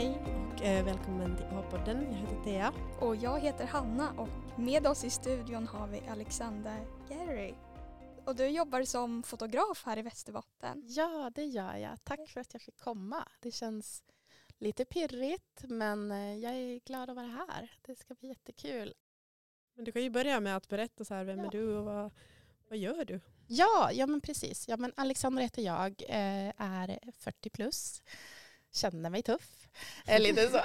Hej 0.00 0.22
och 0.54 0.62
eh, 0.62 0.84
välkommen 0.84 1.36
till 1.36 1.44
A-podden. 1.46 2.02
Jag 2.02 2.18
heter 2.18 2.44
Thea. 2.44 2.72
Och 3.00 3.16
jag 3.16 3.40
heter 3.40 3.66
Hanna 3.66 4.12
och 4.12 4.58
med 4.58 4.86
oss 4.86 5.04
i 5.04 5.10
studion 5.10 5.66
har 5.66 5.86
vi 5.86 6.00
Alexander 6.08 6.86
Gary. 7.08 7.54
Och 8.24 8.36
du 8.36 8.46
jobbar 8.46 8.84
som 8.84 9.22
fotograf 9.22 9.82
här 9.86 9.98
i 9.98 10.02
Västerbotten. 10.02 10.84
Ja, 10.86 11.30
det 11.34 11.44
gör 11.44 11.76
jag. 11.76 12.04
Tack 12.04 12.28
för 12.28 12.40
att 12.40 12.52
jag 12.52 12.62
fick 12.62 12.78
komma. 12.80 13.28
Det 13.40 13.50
känns 13.50 14.02
lite 14.58 14.84
pirrigt 14.84 15.62
men 15.62 16.10
eh, 16.10 16.34
jag 16.34 16.52
är 16.54 16.80
glad 16.86 17.10
att 17.10 17.16
vara 17.16 17.26
här. 17.26 17.72
Det 17.82 17.96
ska 17.96 18.14
bli 18.14 18.28
jättekul. 18.28 18.94
Men 19.74 19.84
du 19.84 19.92
kan 19.92 20.02
ju 20.02 20.10
börja 20.10 20.40
med 20.40 20.56
att 20.56 20.68
berätta 20.68 21.04
så 21.04 21.14
här, 21.14 21.24
vem 21.24 21.38
Ja. 21.38 21.46
är 21.46 21.50
du 21.50 21.76
och 21.76 21.84
vad, 21.84 22.10
vad 22.68 22.78
gör 22.78 23.04
du? 23.04 23.20
Ja, 23.46 23.90
ja 23.92 24.06
men 24.06 24.20
precis. 24.20 24.68
Ja, 24.68 24.76
men 24.76 24.92
Alexandra 24.96 25.42
heter 25.42 25.62
jag, 25.62 26.02
eh, 26.08 26.52
är 26.56 27.12
40 27.18 27.50
plus. 27.50 28.02
Känner 28.70 29.10
mig 29.10 29.22
tuff. 29.22 29.59
Eh, 30.06 30.20
lite 30.20 30.48
så. 30.48 30.60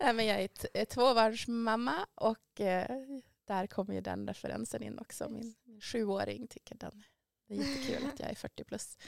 Nej, 0.00 0.12
men 0.12 0.26
jag 0.26 0.40
är 0.40 0.48
ett, 0.72 0.90
tvåbarnsmamma 0.90 2.06
och 2.14 2.60
eh, 2.60 2.96
där 3.44 3.66
kommer 3.66 3.94
ju 3.94 4.00
den 4.00 4.28
referensen 4.28 4.82
in 4.82 4.98
också. 4.98 5.28
Min, 5.28 5.54
min 5.64 5.80
sjuåring 5.80 6.46
tycker 6.46 6.74
den 6.74 7.04
det 7.48 7.54
är 7.54 7.58
jättekul 7.58 8.08
att 8.08 8.20
jag 8.20 8.30
är 8.30 8.34
40 8.34 8.64
plus. 8.64 8.98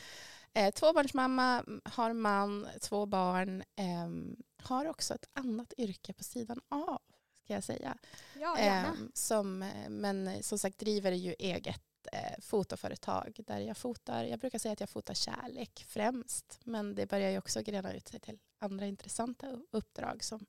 Eh, 0.52 0.70
tvåbarnsmamma, 0.70 1.64
har 1.84 2.12
man, 2.12 2.68
två 2.80 3.06
barn, 3.06 3.62
ehm, 3.76 4.36
har 4.56 4.86
också 4.86 5.14
ett 5.14 5.28
annat 5.32 5.72
yrke 5.78 6.12
på 6.12 6.24
sidan 6.24 6.60
av, 6.68 7.02
ska 7.44 7.54
jag 7.54 7.64
säga. 7.64 7.96
Ja. 8.40 8.56
Ehm, 8.56 9.10
som, 9.14 9.62
eh, 9.62 9.88
men 9.88 10.42
som 10.42 10.58
sagt 10.58 10.78
driver 10.78 11.12
ju 11.12 11.34
eget 11.38 11.82
eh, 12.12 12.40
fotoföretag 12.40 13.40
där 13.46 13.58
jag 13.58 13.76
fotar, 13.76 14.24
jag 14.24 14.38
brukar 14.38 14.58
säga 14.58 14.72
att 14.72 14.80
jag 14.80 14.90
fotar 14.90 15.14
kärlek 15.14 15.84
främst, 15.88 16.60
men 16.64 16.94
det 16.94 17.06
börjar 17.06 17.30
ju 17.30 17.38
också 17.38 17.62
grena 17.62 17.94
ut 17.94 18.08
sig 18.08 18.20
till 18.20 18.38
andra 18.58 18.86
intressanta 18.86 19.60
uppdrag 19.70 20.24
som 20.24 20.46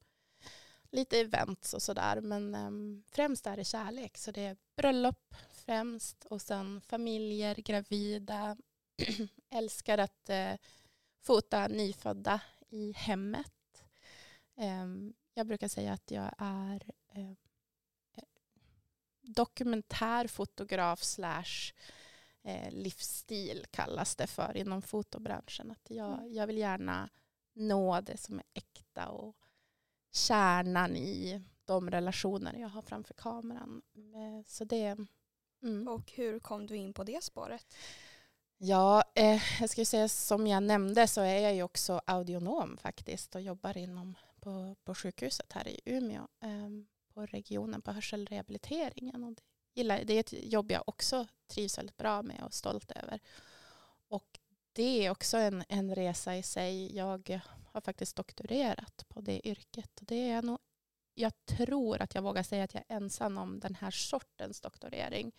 lite 0.92 1.20
events 1.20 1.74
och 1.74 1.82
sådär, 1.82 2.22
men 2.22 2.56
eh, 2.56 3.02
främst 3.12 3.48
är 3.48 3.58
det 3.58 3.64
kärlek, 3.64 4.18
så 4.18 4.32
det 4.32 4.46
är 4.46 4.58
bröllop 4.76 5.36
främst 5.52 6.26
och 6.26 6.42
sen 6.42 6.82
familjer, 6.82 7.56
gravida, 7.56 8.58
älskar 9.50 9.98
att 9.98 10.30
eh, 10.30 10.54
fota 11.22 11.68
nyfödda 11.68 12.42
i 12.70 12.92
hemmet. 12.92 13.84
Ehm, 14.58 15.14
jag 15.34 15.48
brukar 15.48 15.68
säga 15.68 15.94
att 15.94 16.12
jag 16.12 16.34
är 16.38 16.84
eh, 17.14 17.34
dokumentärfotograf 19.34 21.04
slash 21.04 21.74
eh, 22.44 22.72
livsstil 22.72 23.66
kallas 23.72 24.16
det 24.16 24.28
för 24.28 24.58
inom 24.58 24.82
fotobranschen. 24.82 25.72
Att 25.72 25.90
jag, 25.90 26.14
Mm. 26.14 26.34
jag 26.34 26.48
vill 26.48 26.58
gärna 26.58 27.10
nå 27.54 28.02
det 28.02 28.18
som 28.18 28.40
är 28.40 28.46
äkta 28.54 29.10
och 29.10 29.36
kärnan 30.12 30.96
i 30.96 31.42
de 31.66 31.90
relationer 31.92 32.54
jag 32.56 32.70
har 32.70 32.82
framför 32.82 33.14
kameran. 33.14 33.82
Eh, 33.96 34.46
Så 34.48 34.66
det... 34.66 34.98
Mm. 35.64 35.88
Och 35.88 36.12
hur 36.12 36.40
kom 36.40 36.68
du 36.68 36.76
in 36.76 36.94
på 36.94 37.04
det 37.04 37.23
spåret? 37.23 37.76
Ja, 38.58 39.04
eh, 39.16 39.42
jag 39.62 39.70
skulle 39.70 39.86
säga 39.86 40.10
som 40.10 40.48
jag 40.48 40.64
nämnde 40.64 41.08
så 41.08 41.22
är 41.22 41.40
jag 41.40 41.56
ju 41.56 41.64
också 41.64 42.02
audionom 42.06 42.78
faktiskt 42.78 43.36
och 43.36 43.42
jobbar 43.42 43.78
inom 43.78 44.16
på, 44.39 44.76
på 44.84 44.95
sjukhuset 44.95 45.54
här 45.54 45.67
i 45.67 45.80
Umeå 45.86 46.28
eh, 46.42 46.70
på 47.14 47.26
regionen 47.26 47.82
på 47.82 47.92
hörselrehabiliteringen. 47.92 49.23
Och 49.23 49.33
det, 49.33 49.42
gillar, 49.73 50.04
det 50.04 50.14
är 50.14 50.20
ett 50.20 50.33
jobb 50.33 50.72
jag 50.72 50.83
också 50.86 51.27
trivs 51.48 51.77
väldigt 51.77 51.98
bra 51.98 52.22
med 52.22 52.39
och 52.39 52.48
är 52.48 52.52
stolt 52.52 52.92
över. 52.92 53.20
Och 54.08 54.39
det 54.73 55.05
är 55.05 55.10
också 55.10 55.38
en, 55.38 55.64
en 55.70 55.95
resa 55.95 56.38
i 56.38 56.44
sig. 56.44 56.95
Jag 56.95 57.42
har 57.66 57.82
faktiskt 57.82 58.16
doktorerat 58.16 59.05
på 59.08 59.22
det 59.22 59.48
yrket 59.48 59.99
och 59.99 60.05
det 60.05 60.30
är 60.30 60.42
nog 60.42 60.60
jag 61.14 61.45
tror 61.45 62.02
att 62.02 62.16
jag 62.16 62.22
vågar 62.22 62.44
säga 62.44 62.64
att 62.64 62.73
jag 62.73 62.83
är 62.88 62.95
ensam 62.95 63.38
om 63.38 63.60
den 63.60 63.76
här 63.76 63.92
sortens 63.92 64.61
doktorering. 64.61 65.32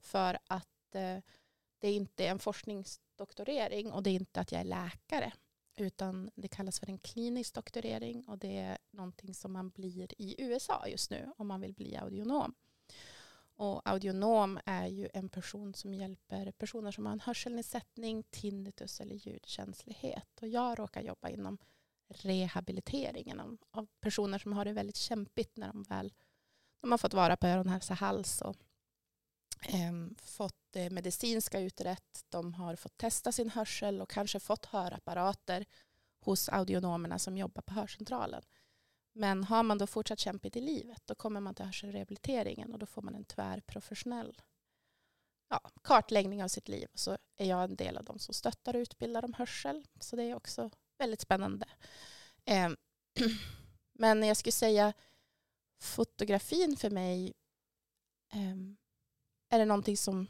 För 0.00 0.38
att 0.46 0.94
eh, 0.94 1.18
det 1.78 1.88
är 2.16 2.30
en 2.30 2.38
forskningsdoktorering 2.38 3.92
och 3.92 4.02
det 4.02 4.10
är 4.10 4.14
inte 4.14 4.40
att 4.40 4.52
jag 4.52 4.60
är 4.60 4.64
läkare. 4.64 5.32
Utan 5.78 6.30
det 6.34 6.48
kallas 6.48 6.80
för 6.80 6.90
en 6.90 6.98
klinisk 6.98 7.54
doktorering 7.54 8.24
och 8.28 8.38
det 8.38 8.58
är 8.58 8.78
någonting 8.90 9.34
som 9.34 9.52
man 9.52 9.70
blir 9.70 10.22
i 10.22 10.34
USA 10.38 10.86
just 10.88 11.10
nu 11.10 11.32
om 11.36 11.46
man 11.46 11.60
vill 11.60 11.74
bli 11.74 11.96
audionom. 11.96 12.54
Och 13.56 13.88
audionom 13.88 14.58
är 14.64 14.86
ju 14.86 15.08
en 15.14 15.28
person 15.28 15.74
som 15.74 15.94
hjälper 15.94 16.50
personer 16.52 16.90
som 16.90 17.06
har 17.06 17.12
en 17.12 17.20
hörselnedsättning, 17.20 18.22
tinnitus 18.22 19.00
eller 19.00 19.14
ljudkänslighet. 19.14 20.42
Och 20.42 20.48
jag 20.48 20.78
råkar 20.78 21.00
jobba 21.00 21.28
inom 21.28 21.58
rehabiliteringen 22.08 23.58
av, 23.70 23.86
personer 24.00 24.38
som 24.38 24.52
har 24.52 24.64
det 24.64 24.72
väldigt 24.72 24.96
kämpigt 24.96 25.56
när 25.56 25.72
de 25.72 25.82
väl 25.82 26.12
de 26.80 26.90
har 26.90 26.98
fått 26.98 27.14
vara 27.14 27.36
på 27.36 27.46
öron, 27.46 27.68
hälsa, 27.68 27.94
hals 27.94 28.40
och 28.40 28.56
Ehm, 29.62 30.14
fått 30.22 30.56
det 30.70 30.90
medicinska 30.90 31.60
utrett. 31.60 32.24
De 32.28 32.54
har 32.54 32.76
fått 32.76 32.98
testa 32.98 33.32
sin 33.32 33.50
hörsel 33.50 34.00
och 34.00 34.10
kanske 34.10 34.40
fått 34.40 34.66
hörapparater 34.66 35.66
hos 36.20 36.48
audionomerna 36.48 37.18
som 37.18 37.36
jobbar 37.36 37.62
på 37.62 37.74
hörcentralen. 37.74 38.42
Men 39.12 39.44
har 39.44 39.62
man 39.62 39.78
då 39.78 39.86
fortsatt 39.86 40.18
kämpigt 40.18 40.56
i 40.56 40.60
livet 40.60 41.02
då 41.04 41.14
kommer 41.14 41.40
man 41.40 41.54
till 41.54 41.64
hörselrehabiliteringen 41.64 42.72
och 42.72 42.78
då 42.78 42.86
får 42.86 43.02
man 43.02 43.14
en 43.14 43.24
tvärprofessionell 43.24 44.42
ja, 45.48 45.60
kartläggning 45.82 46.44
av 46.44 46.48
sitt 46.48 46.68
liv. 46.68 46.88
Och 46.92 46.98
så 46.98 47.18
är 47.36 47.46
jag 47.46 47.64
en 47.64 47.76
del 47.76 47.96
av 47.96 48.04
de 48.04 48.18
som 48.18 48.34
stöttar 48.34 48.74
och 48.74 48.80
utbildar 48.80 49.24
om 49.24 49.34
hörsel. 49.34 49.86
Så 50.00 50.16
det 50.16 50.22
är 50.22 50.34
också 50.34 50.70
väldigt 50.98 51.20
spännande. 51.20 51.66
Eh, 52.44 52.70
Men 53.92 54.22
jag 54.22 54.36
skulle 54.36 54.52
säga 54.52 54.92
fotografin 55.80 56.76
för 56.76 56.90
mig 56.90 57.34
eh, 58.32 58.56
är 59.48 59.58
det 59.58 59.64
någonting 59.64 59.96
som 59.96 60.26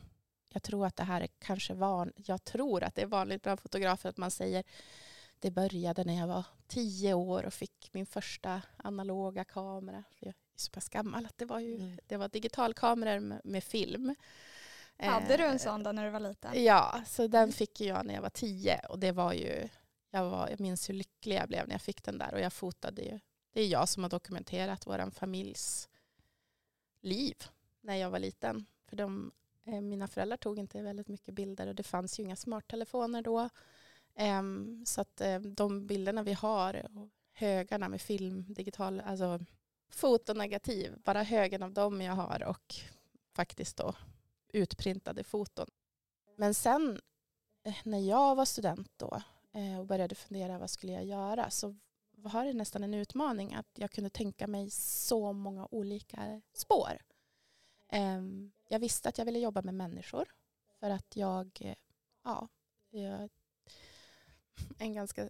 jag 0.49 0.63
tror 0.63 0.87
att 0.87 0.97
det 0.97 1.05
här 1.05 1.21
är 1.21 1.29
kanske 1.39 1.75
van, 1.75 2.13
jag 2.17 2.45
tror 2.45 2.83
att 2.85 2.95
det 2.95 3.03
är 3.03 3.07
vanligt 3.07 3.43
bland 3.43 3.61
fotografer 3.61 4.09
att 4.09 4.17
man 4.17 4.31
säger 4.31 4.65
det 5.39 5.51
började 5.51 6.05
när 6.05 6.15
jag 6.19 6.27
var 6.27 6.45
tio 6.67 7.15
år 7.15 7.45
och 7.47 7.55
fick 7.55 7.91
min 7.93 8.07
första 8.07 8.63
analoga 8.77 9.45
kamera. 9.45 10.05
Jag 10.19 10.29
är 10.29 10.35
så 10.57 10.71
pass 10.71 10.89
gammal 10.89 11.27
att 11.27 11.39
det 11.39 11.45
var 11.45 11.61
ju 11.61 11.75
Mm. 11.75 11.99
det 12.07 12.17
var 12.17 12.29
digitalkameror 12.29 13.21
med, 13.21 13.41
med 13.45 13.65
film. 13.65 14.15
Hade 14.99 15.37
du 15.37 15.45
en 15.45 15.53
Eh, 15.53 15.59
sån 15.59 15.83
då 15.83 15.93
när 15.93 16.05
du 16.05 16.11
var 16.11 16.21
liten? 16.21 16.65
Ja, 16.65 17.03
så 17.07 17.27
den 17.27 17.53
fick 17.53 17.81
jag 17.81 18.07
när 18.07 18.15
jag 18.15 18.23
var 18.23 18.31
tio 18.31 18.81
och 18.89 18.99
det 18.99 19.13
var 19.13 19.33
ju, 19.33 19.69
jag, 20.11 20.31
var, 20.31 20.49
jag 20.49 20.61
minns 20.61 20.89
hur 20.89 20.95
lycklig 20.95 21.37
jag 21.37 21.49
blev 21.49 21.69
när 21.69 21.75
jag 21.75 21.83
fick 21.83 22.03
den 22.03 22.19
där 22.19 22.35
och 22.35 22.41
jag 22.41 22.53
fotade 22.53 23.03
ju, 23.03 23.21
det 23.53 23.61
är 23.61 23.67
jag 23.67 23.89
som 23.89 24.03
har 24.03 24.11
dokumenterat 24.11 24.87
vår 24.87 25.11
familjs 25.11 25.89
liv 27.01 27.37
när 27.81 27.95
jag 27.97 28.11
var 28.11 28.19
liten. 28.19 28.67
För 28.89 28.97
de, 28.97 29.33
eh, 29.65 29.81
mina 29.81 30.09
föräldrar 30.09 30.37
tog 30.37 30.59
inte 30.59 30.83
väldigt 30.83 31.09
mycket 31.09 31.35
bilder 31.35 31.67
och 31.67 31.75
det 31.75 31.83
fanns 31.83 32.21
ju 32.21 32.23
inga 32.23 32.37
smarttelefoner 32.37 33.23
då. 33.23 33.49
Ehm, 34.15 34.85
så 34.87 35.01
att 35.01 35.21
eh, 35.21 35.39
de 35.41 35.87
bilderna 35.87 36.23
vi 36.23 36.33
har 36.33 36.87
och 36.97 37.09
högarna 37.33 37.89
med 37.89 38.01
film, 38.01 38.45
digital, 38.49 39.01
alltså 39.01 39.41
fotonegativ, 39.91 40.99
bara 41.05 41.23
högen 41.23 41.63
av 41.63 41.73
dem 41.73 42.01
jag 42.01 42.13
har 42.13 42.43
och 42.43 42.75
faktiskt 43.33 43.77
då 43.77 43.95
utprintade 44.49 45.25
foton. 45.25 45.67
Men 46.37 46.55
sen 46.55 47.01
eh, 47.63 47.75
när 47.85 47.99
jag 47.99 48.35
var 48.35 48.45
student 48.45 48.91
då 48.97 49.23
eh, 49.53 49.79
och 49.79 49.87
började 49.87 50.15
fundera 50.15 50.59
vad 50.59 50.71
skulle 50.71 50.93
jag 50.93 51.05
göra 51.05 51.51
så 51.51 51.77
var 52.11 52.45
det 52.45 52.53
nästan 52.53 52.85
en 52.85 52.95
utmaning 52.95 53.55
att 53.55 53.69
jag 53.75 53.91
kunde 53.91 54.11
tänka 54.11 54.47
mig 54.47 54.71
så 54.71 55.33
många 55.33 55.69
olika 55.71 56.41
spår. 56.53 56.99
Ehm, 57.89 58.53
jag 58.69 58.79
visste 58.79 59.09
att 59.09 59.19
jag 59.19 59.25
ville 59.25 59.39
jobba 59.39 59.63
med 59.63 59.75
människor 59.75 60.35
för 60.81 60.91
att 60.91 61.17
jag, 61.17 61.59
eh, 61.61 61.75
ja, 62.23 62.49
jag 62.91 63.05
är 63.05 63.31
en 64.79 64.93
ganska 64.93 65.29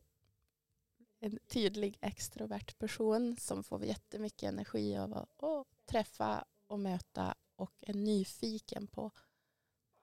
en 1.21 1.39
tydlig 1.47 1.99
extrovert 2.01 2.79
person 2.79 3.37
som 3.37 3.65
får 3.65 3.85
jättemycket 3.85 4.49
energi 4.49 4.97
av 4.97 5.15
att 5.17 5.87
träffa 5.87 6.45
och 6.67 6.81
möta 6.81 7.35
och 7.57 7.73
är 7.81 7.95
nyfiken 7.95 8.87
på 8.87 9.11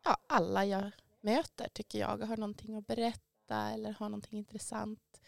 ja, 0.03 0.17
alla 0.27 0.65
jag 0.65 0.91
möter 1.21 1.69
tycker 1.69 1.99
jag 1.99 2.17
har 2.17 2.37
någonting 2.37 2.75
att 2.75 2.87
berätta 2.87 3.71
eller 3.71 3.93
har 3.93 4.09
någonting 4.09 4.39
intressant. 4.39 5.21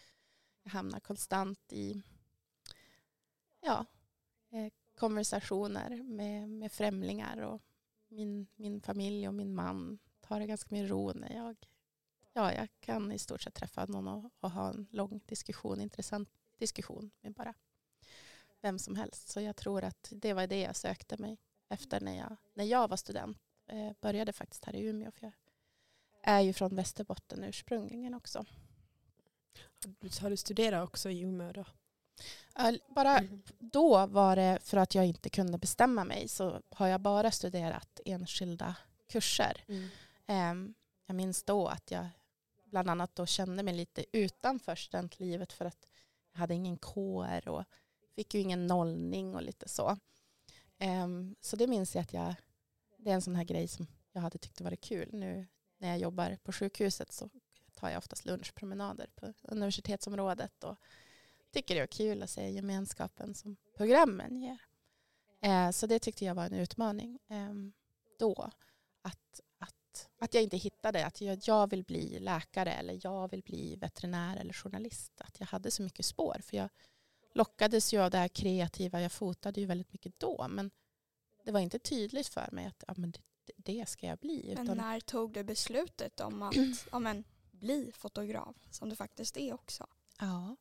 Jag 0.62 0.70
hamnar 0.70 1.00
konstant 1.00 1.72
i 1.72 2.02
ja, 3.60 3.86
eh, 4.50 4.72
konversationer 4.98 6.02
med, 6.02 6.48
med 6.48 6.72
främlingar 6.72 7.38
och 7.38 7.62
min, 8.08 8.46
min 8.56 8.80
familj 8.80 9.28
och 9.28 9.34
min 9.34 9.54
man 9.54 9.98
tar 10.20 10.40
det 10.40 10.46
ganska 10.46 10.74
med 10.74 10.88
ro 10.88 11.12
när 11.12 11.32
jag 11.36 11.56
ja, 12.32 12.52
jag 12.54 12.68
kan 12.80 13.12
i 13.12 13.18
stort 13.18 13.42
sett 13.42 13.54
träffa 13.54 13.84
någon 13.86 14.08
och, 14.08 14.30
och 14.40 14.50
ha 14.50 14.68
en 14.70 14.86
lång 14.90 15.20
diskussion, 15.26 15.80
intressant 15.80 16.28
diskussion 16.58 17.10
med 17.20 17.32
bara 17.32 17.54
vem 18.60 18.78
som 18.78 18.96
helst. 18.96 19.28
Så 19.28 19.40
jag 19.40 19.56
tror 19.56 19.84
att 19.84 20.12
det 20.16 20.32
var 20.32 20.46
det 20.46 20.60
jag 20.60 20.76
sökte 20.76 21.16
mig 21.18 21.38
efter 21.68 22.00
när 22.00 22.16
jag, 22.16 22.36
när 22.54 22.64
jag 22.64 22.88
var 22.88 22.96
student. 22.96 23.38
Eh, 23.66 23.92
började 24.00 24.32
faktiskt 24.32 24.64
här 24.64 24.76
i 24.76 24.80
Umeå 24.80 25.10
för 25.10 25.22
jag 25.26 25.32
är 26.22 26.40
ju 26.40 26.52
från 26.52 26.76
Västerbotten 26.76 27.44
ursprungligen 27.44 28.14
också. 28.14 28.38
Har 28.38 29.94
du- 30.00 30.20
Har 30.22 30.30
du 30.30 30.36
studerat 30.36 30.88
också 30.88 31.10
i 31.10 31.20
Umeå 31.20 31.52
då? 31.52 31.64
Bara 32.88 33.20
då 33.58 34.06
var 34.06 34.36
det 34.36 34.58
för 34.62 34.76
att 34.76 34.94
jag 34.94 35.06
inte 35.06 35.30
kunde 35.30 35.58
bestämma 35.58 36.04
mig 36.04 36.28
så 36.28 36.62
har 36.70 36.86
jag 36.86 37.00
bara 37.00 37.30
studerat 37.30 38.00
enskilda 38.04 38.76
kurser. 39.06 39.64
Mm. 39.68 39.88
Ehm, 40.26 40.74
jag 41.06 41.16
minns 41.16 41.42
då 41.42 41.68
att 41.68 41.90
jag 41.90 42.08
bland 42.64 42.90
annat 42.90 43.16
då 43.16 43.26
kände 43.26 43.62
mig 43.62 43.74
lite 43.74 44.04
utanför 44.12 44.76
studentlivet 44.76 45.52
för 45.52 45.64
att 45.64 45.86
jag 46.32 46.40
hade 46.40 46.54
ingen 46.54 46.76
kår 46.76 47.48
och 47.48 47.64
fick 48.14 48.34
ju 48.34 48.40
ingen 48.40 48.66
nollning 48.66 49.34
och 49.34 49.42
lite 49.42 49.68
så. 49.68 49.98
Ehm, 50.78 51.36
så 51.40 51.56
det 51.56 51.66
minns 51.66 51.94
jag 51.94 52.02
att 52.02 52.12
jag, 52.12 52.34
det 52.96 53.10
är 53.10 53.14
en 53.14 53.22
sån 53.22 53.36
här 53.36 53.44
grej 53.44 53.68
som 53.68 53.86
jag 54.12 54.20
hade 54.20 54.38
tyckt 54.38 54.60
varit 54.60 54.80
kul. 54.80 55.08
Nu 55.12 55.46
när 55.78 55.88
jag 55.88 55.98
jobbar 55.98 56.38
på 56.42 56.52
sjukhuset 56.52 57.12
så 57.12 57.30
tar 57.74 57.90
jag 57.90 57.98
oftast 57.98 58.24
lunchpromenader 58.24 59.10
på 59.14 59.32
universitetsområdet 59.42 60.64
och 60.64 60.76
tycker 61.50 61.74
det 61.74 61.80
är 61.80 61.86
kul 61.86 62.22
att 62.22 62.30
se 62.30 62.50
gemenskapen 62.50 63.34
som 63.34 63.56
programmen 63.76 64.36
ger. 64.36 64.58
Eh, 65.40 65.70
så 65.70 65.86
det 65.86 65.98
tyckte 65.98 66.24
jag 66.24 66.34
var 66.34 66.44
en 66.44 66.54
utmaning 66.54 67.18
ehm, 67.28 67.72
då. 68.18 68.50
Att, 69.02 69.40
att, 69.58 70.08
att 70.18 70.34
jag 70.34 70.42
inte 70.42 70.56
hittade 70.56 71.06
att 71.06 71.20
jag, 71.20 71.38
jag 71.42 71.70
vill 71.70 71.84
bli 71.84 72.18
läkare 72.18 72.72
eller 72.72 73.00
jag 73.02 73.30
vill 73.30 73.42
bli 73.42 73.76
veterinär 73.76 74.36
eller 74.36 74.52
journalist. 74.52 75.20
Att 75.20 75.40
jag 75.40 75.46
hade 75.46 75.70
så 75.70 75.82
mycket 75.82 76.06
spår. 76.06 76.40
För 76.44 76.56
jag 76.56 76.68
lockades 77.34 77.94
ju 77.94 78.00
av 78.00 78.10
det 78.10 78.18
här 78.18 78.28
kreativa. 78.28 79.00
Jag 79.00 79.12
fotade 79.12 79.60
ju 79.60 79.66
väldigt 79.66 79.92
mycket 79.92 80.20
då. 80.20 80.46
Men 80.50 80.70
det 81.44 81.52
var 81.52 81.60
inte 81.60 81.78
tydligt 81.78 82.28
för 82.28 82.48
mig 82.52 82.66
att 82.66 82.84
ja, 82.86 82.94
men 82.96 83.10
det, 83.10 83.52
det 83.56 83.88
ska 83.88 84.06
jag 84.06 84.18
bli. 84.18 84.54
Men 84.56 84.76
när 84.76 85.00
tog 85.00 85.32
du 85.32 85.44
beslutet 85.44 86.20
om 86.20 86.42
att 86.42 86.56
ja, 86.92 86.98
men, 86.98 87.24
bli 87.50 87.92
fotograf 87.94 88.56
som 88.70 88.88
du 88.88 88.96
faktiskt 88.96 89.36
är 89.36 89.54
också? 89.54 89.86
ja, 90.20 90.56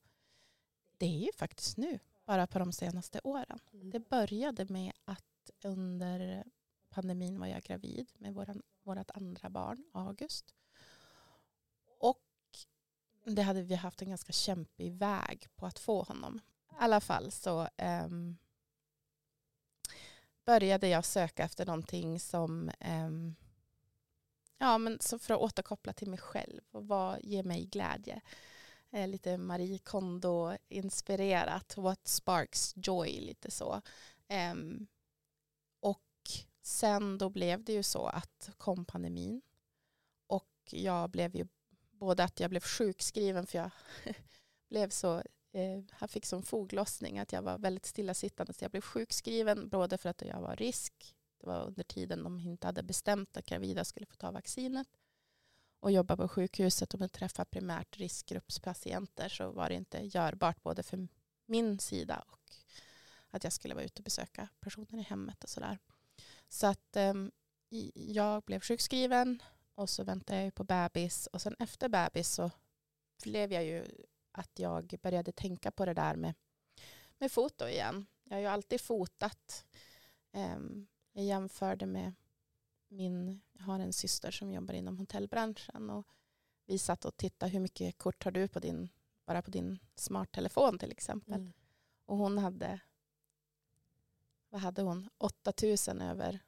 det 0.97 1.05
är 1.05 1.25
ju 1.25 1.31
faktiskt 1.33 1.77
nu. 1.77 1.99
Bara 2.25 2.47
på 2.47 2.59
de 2.59 2.71
senaste 2.71 3.19
åren. 3.23 3.59
Mm. 3.73 3.89
Det 3.89 3.99
började 3.99 4.65
med 4.65 4.93
att 5.05 5.51
under 5.63 6.43
pandemin 6.89 7.39
var 7.39 7.47
jag 7.47 7.63
gravid 7.63 8.11
med 8.17 8.33
våran, 8.33 8.61
vårat 8.83 9.11
andra 9.11 9.49
barn, 9.49 9.83
August. 9.93 10.55
Och 11.99 12.23
det 13.25 13.41
hade 13.41 13.63
vi 13.63 13.75
haft 13.75 14.01
en 14.01 14.09
ganska 14.09 14.33
kämpig 14.33 14.93
väg 14.93 15.47
på 15.55 15.65
att 15.65 15.79
få 15.79 16.03
honom. 16.03 16.41
I 16.71 16.75
alla 16.79 16.99
fall 16.99 17.31
så 17.31 17.67
ehm, 17.77 18.37
började 20.45 20.87
jag 20.87 21.05
söka 21.05 21.43
efter 21.43 21.65
någonting 21.65 22.19
som 22.19 22.71
ehm, 22.79 23.35
ja, 24.57 24.77
men 24.77 24.99
så 24.99 25.19
för 25.19 25.33
att 25.33 25.39
återkoppla 25.39 25.93
till 25.93 26.09
mig 26.09 26.19
själv 26.19 26.61
och 26.71 26.87
vad 26.87 27.23
ger 27.23 27.43
mig 27.43 27.65
glädje. 27.65 28.21
Eh, 28.91 29.07
lite 29.07 29.37
Marie 29.37 29.77
Kondo-inspirerat. 29.77 31.77
What 31.77 32.07
sparks 32.07 32.73
joy, 32.75 33.19
lite 33.19 33.51
så. 33.51 33.81
Ehm, 34.27 34.87
och 35.79 36.03
sen 36.61 37.17
då 37.17 37.29
blev 37.29 37.63
det 37.63 37.73
ju 37.73 37.83
så 37.83 38.05
att 38.05 38.49
kom 38.57 38.85
pandemin. 38.85 39.41
Och 40.27 40.49
jag 40.71 41.09
blev 41.09 41.35
ju 41.35 41.47
både 41.91 42.23
att 42.23 42.39
jag 42.39 42.49
blev 42.49 42.63
sjukskriven 42.63 43.47
för 43.47 43.57
jag 43.57 43.71
blev 44.69 44.89
så 44.89 45.17
eh, 45.51 45.79
jag 45.99 46.09
fick 46.09 46.25
som 46.25 46.43
foglossning 46.43 47.19
att 47.19 47.31
jag 47.31 47.41
var 47.41 47.57
väldigt 47.57 47.85
stillasittande 47.85 48.53
så 48.53 48.63
jag 48.63 48.71
blev 48.71 48.81
sjukskriven 48.81 49.69
både 49.69 49.97
för 49.97 50.09
att 50.09 50.21
jag 50.21 50.41
var 50.41 50.55
risk. 50.55 51.15
Det 51.39 51.47
var 51.47 51.65
under 51.65 51.83
tiden 51.83 52.23
de 52.23 52.39
inte 52.39 52.67
hade 52.67 52.83
bestämt 52.83 53.37
att 53.37 53.45
gravida 53.45 53.85
skulle 53.85 54.05
få 54.05 54.15
ta 54.15 54.31
vaccinet 54.31 54.87
och 55.87 55.91
jobba 55.91 56.17
på 56.17 56.27
sjukhuset 56.27 56.93
och 56.93 57.11
träffa 57.11 57.45
primärt 57.45 57.97
riskgruppspatienter 57.97 59.29
så 59.29 59.51
var 59.51 59.69
det 59.69 59.75
inte 59.75 59.97
görbart 59.97 60.63
både 60.63 60.83
för 60.83 61.07
min 61.45 61.79
sida 61.79 62.23
och 62.27 62.39
att 63.29 63.43
jag 63.43 63.53
skulle 63.53 63.73
vara 63.73 63.85
ute 63.85 63.99
och 63.99 64.03
besöka 64.03 64.47
personer 64.59 64.99
i 64.99 65.01
hemmet 65.01 65.43
och 65.43 65.49
sådär. 65.49 65.79
Så 66.49 66.67
att 66.67 66.95
um, 66.95 67.31
jag 67.93 68.43
blev 68.43 68.59
sjukskriven 68.59 69.43
och 69.75 69.89
så 69.89 70.03
väntade 70.03 70.43
jag 70.43 70.55
på 70.55 70.63
bebis 70.63 71.27
och 71.27 71.41
sen 71.41 71.55
efter 71.59 71.89
bebis 71.89 72.29
så 72.29 72.51
blev 73.23 73.53
jag 73.53 73.65
ju 73.65 73.85
att 74.31 74.59
jag 74.59 74.99
började 75.01 75.31
tänka 75.31 75.71
på 75.71 75.85
det 75.85 75.93
där 75.93 76.15
med, 76.15 76.33
med 77.17 77.31
foto 77.31 77.67
igen. 77.67 78.05
Jag 78.23 78.35
har 78.35 78.41
ju 78.41 78.47
alltid 78.47 78.81
fotat. 78.81 79.65
Um, 80.33 80.87
jag 81.13 81.25
jämförde 81.25 81.85
med 81.85 82.13
min, 82.87 83.41
jag 83.53 83.63
har 83.63 83.79
en 83.79 83.93
syster 83.93 84.31
som 84.31 84.51
jobbar 84.51 84.73
inom 84.73 84.97
hotellbranschen 84.97 85.89
och 85.89 86.07
vi 86.65 86.79
satt 86.79 87.05
och 87.05 87.17
tittade 87.17 87.51
hur 87.51 87.59
mycket 87.59 87.97
kort 87.97 88.23
har 88.23 88.31
du 88.31 88.47
på 88.47 88.59
din, 88.59 88.89
bara 89.25 89.41
på 89.41 89.51
din 89.51 89.79
smarttelefon 89.95 90.79
till 90.79 90.91
exempel. 90.91 91.41
Mm. 91.41 91.53
Och 92.05 92.17
hon 92.17 92.37
hade, 92.37 92.79
vad 94.49 94.61
hade 94.61 94.81
hon, 94.81 95.09
8000 95.17 96.01
över 96.01 96.39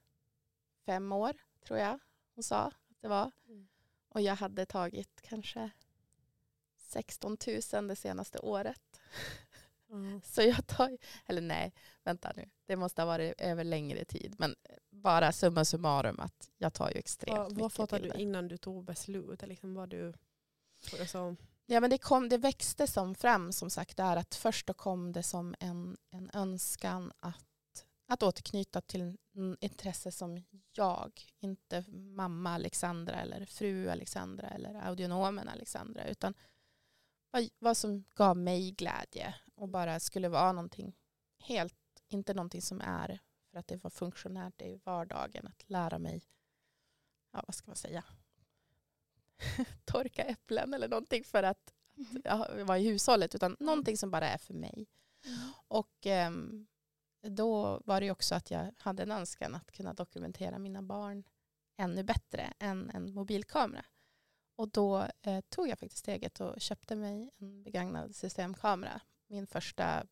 fem 0.85 1.11
år 1.11 1.33
tror 1.65 1.79
jag 1.79 1.99
hon 2.35 2.43
sa 2.43 2.57
att 2.57 3.01
det 3.01 3.07
var. 3.07 3.31
Mm. 3.47 3.67
Och 4.09 4.21
jag 4.21 4.35
hade 4.35 4.65
tagit 4.65 5.21
kanske 5.21 5.71
16 6.75 7.37
000 7.73 7.87
det 7.87 7.95
senaste 7.95 8.39
året. 8.39 9.01
Så 10.23 10.41
jag 10.41 10.67
tar, 10.67 10.97
eller 11.25 11.41
nej, 11.41 11.73
vänta 12.03 12.31
nu, 12.35 12.49
det 12.65 12.75
måste 12.75 13.01
ha 13.01 13.05
varit 13.05 13.41
över 13.41 13.63
längre 13.63 14.05
tid. 14.05 14.35
Men 14.37 14.55
bara 14.89 15.31
summa 15.31 15.65
summarum 15.65 16.19
att 16.19 16.49
jag 16.57 16.73
tar 16.73 16.89
ju 16.89 16.95
extremt 16.99 17.37
Vad, 17.37 17.45
vad 17.47 17.55
mycket 17.57 17.73
fotade 17.73 18.01
du 18.01 18.09
bilder. 18.09 18.19
innan 18.19 18.47
du 18.47 18.57
tog 18.57 18.83
beslut? 18.83 19.47
Liksom 19.47 19.89
du, 19.89 20.13
Ja, 21.65 21.79
men 21.79 21.89
det, 21.89 21.97
kom, 21.97 22.29
det 22.29 22.37
växte 22.37 22.87
som 22.87 23.15
fram 23.15 23.51
som 23.51 23.69
sagt 23.69 23.97
där 23.97 24.15
att 24.17 24.35
först 24.35 24.67
då 24.67 24.73
kom 24.73 25.11
det 25.11 25.23
som 25.23 25.55
en, 25.59 25.97
en 26.11 26.29
önskan 26.33 27.11
att, 27.19 27.85
att 28.07 28.23
återknyta 28.23 28.81
till 28.81 29.17
en 29.35 29.57
intresse 29.59 30.11
som 30.11 30.43
jag, 30.71 31.11
inte 31.39 31.83
mamma 31.91 32.53
Alexandra 32.53 33.15
eller 33.15 33.45
fru 33.45 33.89
Alexandra 33.89 34.47
eller 34.47 34.87
audionomen 34.87 35.49
Alexandra 35.49 36.07
utan 36.07 36.33
vad, 37.31 37.49
vad 37.59 37.77
som 37.77 38.03
gav 38.15 38.37
mig 38.37 38.71
glädje 38.71 39.35
och 39.55 39.69
bara 39.69 39.99
skulle 39.99 40.29
vara 40.29 40.51
någonting 40.51 40.95
helt, 41.39 41.75
inte 42.07 42.33
någonting 42.33 42.61
som 42.61 42.81
är 42.81 43.19
för 43.51 43.59
att 43.59 43.67
det 43.67 43.83
var 43.83 43.89
funktionärt 43.89 44.61
i 44.61 44.79
vardagen 44.83 45.47
att 45.47 45.69
lära 45.69 45.99
mig, 45.99 46.23
ja 47.31 47.43
vad 47.47 47.55
ska 47.55 47.67
man 47.67 47.75
säga, 47.75 48.03
torka 49.85 50.23
äpplen 50.23 50.73
eller 50.73 50.87
någonting 50.87 51.23
för 51.23 51.43
att 51.43 51.73
ja, 52.23 52.47
vara 52.63 52.77
i 52.77 52.87
hushållet 52.87 53.35
utan 53.35 53.57
någonting 53.59 53.97
som 53.97 54.11
bara 54.11 54.29
är 54.29 54.37
för 54.37 54.53
mig. 54.53 54.87
Och 55.67 56.05
ehm, 56.05 56.67
då 57.21 57.81
var 57.85 58.01
det 58.01 58.11
också 58.11 58.35
att 58.35 58.51
jag 58.51 58.73
hade 58.77 59.03
en 59.03 59.11
önskan 59.11 59.55
att 59.55 59.71
kunna 59.71 59.93
dokumentera 59.93 60.59
mina 60.59 60.81
barn 60.81 61.23
ännu 61.77 62.03
bättre 62.03 62.53
än 62.59 62.89
en 62.89 63.13
mobilkamera. 63.13 63.85
Och 64.59 64.69
då 64.69 65.07
eh, 65.21 65.41
tog 65.49 65.67
jag 65.67 65.79
faktiskt 65.79 65.99
steget 65.99 66.39
och 66.41 66.61
köpte 66.61 66.95
mig 66.95 67.29
en 67.37 67.63
begagnad 67.63 68.15
systemkamera. 68.15 69.01
Min 69.27 69.47
första, 69.47 70.05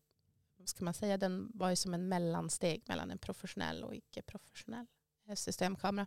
vad 0.56 0.68
ska 0.68 0.84
man 0.84 0.94
säga, 0.94 1.16
den 1.16 1.50
var 1.54 1.70
ju 1.70 1.76
som 1.76 1.94
en 1.94 2.08
mellansteg 2.08 2.82
mellan 2.86 3.10
en 3.10 3.18
professionell 3.18 3.84
och 3.84 3.94
icke-professionell 3.94 4.86
eh, 5.26 5.34
systemkamera. 5.34 6.06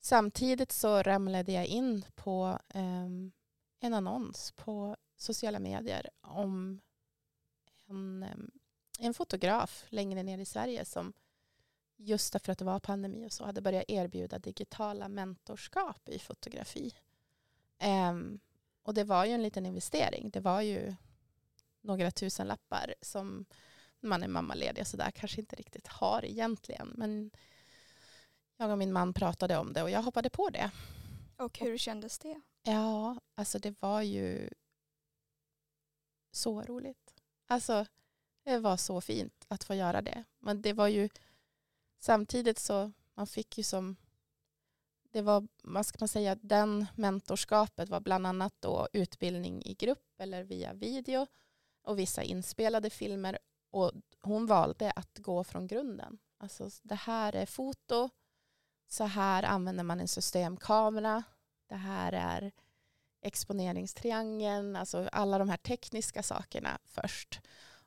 Samtidigt 0.00 0.72
så 0.72 1.02
ramlade 1.02 1.52
jag 1.52 1.66
in 1.66 2.04
på 2.14 2.58
eh, 2.68 3.06
en 3.80 3.94
annons 3.94 4.52
på 4.52 4.96
sociala 5.16 5.58
medier 5.58 6.10
om 6.20 6.80
en, 7.86 8.22
ehm, 8.22 8.50
en 8.98 9.14
fotograf 9.14 9.86
längre 9.88 10.22
ner 10.22 10.38
i 10.38 10.44
Sverige 10.44 10.84
som 10.84 11.12
just 12.00 12.32
därför 12.32 12.52
att 12.52 12.58
det 12.58 12.64
var 12.64 12.80
pandemi 12.80 13.26
och 13.26 13.32
så 13.32 13.44
hade 13.44 13.60
börjat 13.60 13.84
erbjuda 13.88 14.38
digitala 14.38 15.08
mentorskap 15.08 16.08
i 16.08 16.18
fotografi. 16.18 16.94
Em, 17.78 18.40
och 18.82 18.94
det 18.94 19.04
var 19.04 19.24
ju 19.24 19.32
en 19.32 19.42
liten 19.42 19.66
investering. 19.66 20.30
Det 20.30 20.40
var 20.40 20.60
ju 20.60 20.94
några 21.80 22.10
tusen 22.10 22.46
lappar 22.46 22.94
som 23.00 23.46
man 24.00 24.22
är 24.22 24.28
mammaledig 24.28 24.82
och 24.82 24.86
sådär 24.86 25.10
kanske 25.10 25.40
inte 25.40 25.56
riktigt 25.56 25.86
har 25.86 26.24
egentligen. 26.24 26.92
Men 26.96 27.30
jag 28.56 28.70
och 28.70 28.78
min 28.78 28.92
man 28.92 29.12
pratade 29.14 29.56
om 29.56 29.72
det 29.72 29.82
och 29.82 29.90
jag 29.90 30.02
hoppade 30.02 30.30
på 30.30 30.50
det. 30.50 30.70
Och 31.36 31.58
hur 31.58 31.78
kändes 31.78 32.18
det? 32.18 32.40
Ja, 32.62 33.20
alltså 33.34 33.58
det 33.58 33.74
var 33.80 34.02
ju 34.02 34.50
så 36.30 36.62
roligt. 36.62 37.14
Alltså 37.46 37.86
det 38.42 38.58
var 38.58 38.76
så 38.76 39.00
fint 39.00 39.44
att 39.48 39.64
få 39.64 39.74
göra 39.74 40.02
det. 40.02 40.24
Men 40.38 40.62
det 40.62 40.72
var 40.72 40.88
ju 40.88 41.08
samtidigt 42.00 42.58
så 42.58 42.92
man 43.14 43.26
fick 43.26 43.58
ju 43.58 43.64
som 43.64 43.96
det 45.12 45.22
var, 45.22 45.48
vad 45.62 45.86
ska 45.86 45.96
man 46.00 46.08
säga, 46.08 46.34
den 46.34 46.86
mentorskapet 46.94 47.88
var 47.88 48.00
bland 48.00 48.26
annat 48.26 48.54
då 48.60 48.88
utbildning 48.92 49.62
i 49.64 49.74
grupp 49.74 50.14
eller 50.18 50.44
via 50.44 50.72
video 50.72 51.26
och 51.82 51.98
vissa 51.98 52.22
inspelade 52.22 52.90
filmer 52.90 53.38
och 53.70 53.92
hon 54.20 54.46
valde 54.46 54.90
att 54.90 55.18
gå 55.18 55.44
från 55.44 55.66
grunden. 55.66 56.18
Alltså 56.38 56.70
det 56.82 56.94
här 56.94 57.34
är 57.34 57.46
foto, 57.46 58.10
så 58.88 59.04
här 59.04 59.42
använder 59.42 59.84
man 59.84 60.00
en 60.00 60.08
systemkamera, 60.08 61.22
det 61.68 61.74
här 61.74 62.12
är 62.12 62.52
exponeringstriangeln, 63.22 64.76
alltså 64.76 65.08
alla 65.12 65.38
de 65.38 65.48
här 65.48 65.56
tekniska 65.56 66.22
sakerna 66.22 66.78
först. 66.84 67.40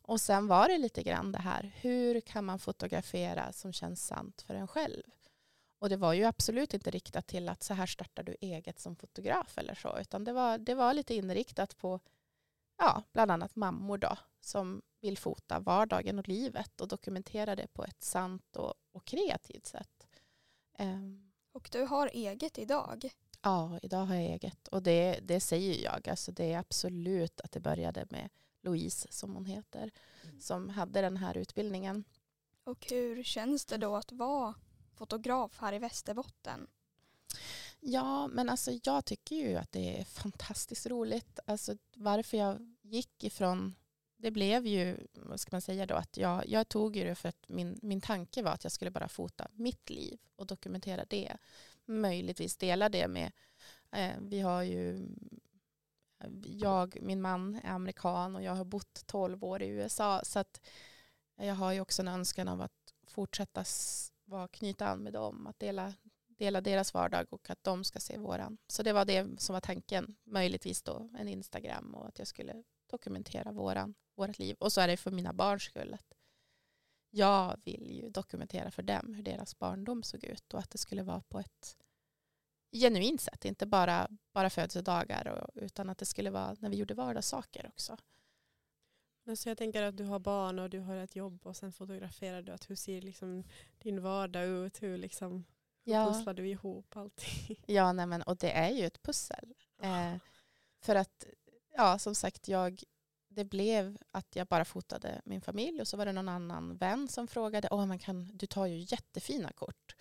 Och 0.05 0.22
sen 0.22 0.48
var 0.48 0.67
det 0.67 0.77
lite 0.77 1.03
grann 1.03 1.31
det 1.31 1.39
här, 1.39 1.72
hur 1.75 2.22
kan 2.22 2.45
man 2.45 2.60
fotografera 2.60 3.51
som 3.53 3.74
känns 3.74 4.05
sant 4.07 4.41
för 4.41 4.55
en 4.55 4.67
själv? 4.67 5.03
Och 5.79 5.89
det 5.89 5.98
var 5.98 6.13
ju 6.13 6.24
absolut 6.24 6.74
inte 6.74 6.91
riktat 6.91 7.27
till 7.27 7.50
att 7.50 7.63
så 7.63 7.74
här 7.74 7.86
startar 7.86 8.24
du 8.24 8.36
eget 8.41 8.79
som 8.79 8.95
fotograf 8.95 9.57
eller 9.57 9.75
så, 9.75 10.00
utan 10.00 10.24
det 10.24 10.33
var, 10.33 10.57
det 10.57 10.75
var 10.75 10.93
lite 10.93 11.15
inriktat 11.15 11.77
på 11.77 12.00
ja, 12.77 13.03
bland 13.13 13.31
annat 13.31 13.55
mammor 13.55 13.98
då, 13.98 14.17
som 14.41 14.81
vill 15.01 15.17
fota 15.17 15.60
vardagen 15.60 16.19
och 16.19 16.27
livet 16.27 16.81
och 16.81 16.88
dokumentera 16.88 17.55
det 17.55 17.67
på 17.67 17.83
ett 17.83 18.03
sant 18.03 18.55
och, 18.55 18.74
och 18.91 19.05
kreativt 19.05 19.65
sätt. 19.65 20.07
Um, 20.79 21.31
och 21.51 21.69
du 21.72 21.81
har 21.81 22.10
eget 22.13 22.57
idag? 22.57 23.10
Ja, 23.41 23.79
idag 23.81 24.05
har 24.05 24.15
jag 24.15 24.24
eget. 24.24 24.67
Och 24.67 24.83
det, 24.83 25.19
det 25.24 25.39
säger 25.39 25.83
jag. 25.83 26.10
Alltså 26.10 26.31
det 26.31 26.53
är 26.53 26.60
absolut 26.60 27.41
att 27.41 27.51
det 27.51 27.60
började 27.60 28.05
med 28.10 28.29
Louise, 28.63 29.08
som 29.12 29.36
hon 29.36 29.46
heter, 29.46 29.91
mm. 30.24 30.41
som 30.41 30.70
hade 30.70 31.01
den 31.01 31.17
här 31.17 31.38
utbildningen. 31.38 32.03
Och 32.63 32.86
hur 32.89 33.24
känns 33.24 33.65
det 33.65 33.77
då 33.77 33.96
att 33.96 34.12
vara 34.12 34.55
fotograf 34.96 35.58
här 35.60 35.74
i 35.74 35.79
Västerbotten? 35.79 36.67
Ja, 37.79 38.27
men 38.27 38.50
alltså 38.50 38.72
jag 38.84 39.05
tycker 39.05 39.36
ju 39.36 39.55
att 39.55 39.72
det 39.72 40.00
är 40.00 40.03
fantastiskt 40.03 40.86
roligt. 40.86 41.39
Alltså 41.46 41.77
varför 41.96 42.38
jag 42.38 42.75
gick 42.82 43.24
ifrån, 43.24 43.75
det 44.17 44.32
blev 44.32 44.65
ju, 44.67 45.08
vad 45.13 45.39
ska 45.39 45.50
man 45.51 45.62
säga 45.62 45.86
då, 45.86 45.96
att 45.96 46.17
jag, 46.17 46.48
jag 46.48 46.70
tog 46.70 46.96
ju 46.96 47.03
det 47.03 47.15
för 47.15 47.29
att 47.29 47.50
min, 47.50 47.79
min 47.82 48.01
tanke 48.01 48.43
var 48.43 48.51
att 48.51 48.63
jag 48.63 48.72
skulle 48.72 48.91
bara 48.91 49.08
fota 49.08 49.48
mitt 49.53 49.89
liv 49.89 50.20
och 50.36 50.48
dokumentera 50.48 51.05
det. 51.05 51.38
Möjligtvis 51.86 52.58
dela 52.58 52.89
det 52.89 53.08
med, 53.08 53.32
eh, 53.91 54.13
vi 54.20 54.39
har 54.39 54.63
ju, 54.63 55.08
jag, 56.44 56.98
min 57.01 57.22
man 57.22 57.60
är 57.63 57.72
amerikan 57.72 58.36
och 58.36 58.42
jag 58.42 58.56
har 58.56 58.65
bott 58.65 59.03
12 59.06 59.44
år 59.44 59.62
i 59.62 59.68
USA 59.68 60.22
så 60.24 60.39
att 60.39 60.62
jag 61.36 61.56
har 61.56 61.72
ju 61.72 61.82
också 61.82 62.01
en 62.01 62.08
önskan 62.08 62.48
av 62.48 62.62
att 62.62 62.94
fortsätta 63.08 63.63
vara, 64.25 64.48
knyta 64.48 64.88
an 64.88 65.00
med 65.00 65.13
dem, 65.13 65.48
att 65.48 65.60
dela 65.60 65.94
dela 66.38 66.62
deras 66.62 66.94
vardag 66.94 67.25
och 67.30 67.50
att 67.50 67.63
de 67.63 67.84
ska 67.84 68.00
se 68.00 68.18
våran. 68.18 68.58
Så 68.68 68.84
det 68.84 68.94
var 68.94 69.06
det 69.06 69.42
som 69.42 69.53
var 69.53 69.62
tanken, 69.62 70.15
möjligtvis 70.24 70.84
då 70.84 71.10
en 71.20 71.27
Instagram 71.27 71.96
och 71.96 72.08
att 72.08 72.20
jag 72.20 72.27
skulle 72.27 72.63
dokumentera 72.88 73.51
våran, 73.51 73.94
vårat 74.15 74.39
liv. 74.39 74.56
Och 74.60 74.74
så 74.74 74.82
är 74.82 74.88
det 74.88 74.98
för 74.98 75.12
mina 75.12 75.34
barns 75.34 75.63
skull. 75.63 75.94
Att 75.94 76.13
jag 77.10 77.62
vill 77.65 77.92
ju 77.92 78.10
dokumentera 78.10 78.72
för 78.72 78.84
dem 78.84 79.13
hur 79.13 79.24
deras 79.24 79.60
barndom 79.60 80.03
såg 80.03 80.24
ut 80.24 80.53
och 80.53 80.60
att 80.60 80.70
det 80.70 80.77
skulle 80.77 81.03
vara 81.03 81.22
på 81.22 81.39
ett 81.39 81.77
genuint 82.74 83.22
sätt, 83.22 83.46
inte 83.46 83.65
bara, 83.65 84.08
bara 84.34 84.50
födelsedagar 84.50 85.27
och, 85.27 85.50
utan 85.63 85.89
att 85.89 85.98
det 85.98 86.06
skulle 86.06 86.30
vara 86.30 86.56
när 86.60 86.70
vi 86.70 86.75
gjorde 86.75 86.94
vardagssaker 86.94 87.68
också. 87.68 87.98
Men 89.25 89.38
så 89.38 89.50
jag 89.50 89.58
tänker 89.58 89.84
att 89.84 89.98
du 89.98 90.03
har 90.03 90.20
barn 90.20 90.60
och 90.60 90.70
du 90.70 90.80
har 90.80 90.96
ett 90.96 91.15
jobb 91.15 91.46
och 91.46 91.56
sen 91.56 91.74
fotograferar 91.74 92.42
du. 92.42 92.51
Att 92.51 92.70
hur 92.70 92.75
ser 92.75 93.01
liksom 93.01 93.44
din 93.80 94.01
vardag 94.01 94.46
ut? 94.46 94.82
Hur 94.82 94.98
liksom 94.98 95.46
ja. 95.84 96.13
pusslar 96.13 96.34
du 96.34 96.48
ihop 96.48 96.98
allting? 96.98 97.63
Ja, 97.65 97.94
nej 97.94 98.06
men, 98.06 98.22
och 98.22 98.38
det 98.38 98.51
är 98.51 98.70
ju 98.70 98.86
ett 98.86 99.01
pussel. 99.01 99.53
Eh, 99.82 100.15
för 100.80 100.96
att, 100.96 101.25
ja 101.75 102.00
som 102.00 102.15
sagt, 102.15 102.48
jag, 102.48 102.84
det 103.27 103.46
blev 103.46 103.98
att 104.12 104.36
jag 104.36 104.48
bara 104.48 104.65
fotade 104.65 105.22
min 105.25 105.42
familj 105.42 105.82
och 105.82 105.88
så 105.88 105.98
var 105.98 106.06
det 106.06 106.12
någon 106.12 106.30
annan 106.30 106.77
vän 106.77 107.08
som 107.08 107.27
frågade, 107.27 107.68
Åh, 107.72 107.86
man 107.86 108.00
kan, 108.00 108.38
du 108.38 108.46
tar 108.46 108.65
ju 108.65 108.77
jättefina 108.77 109.51
kort. 109.51 109.96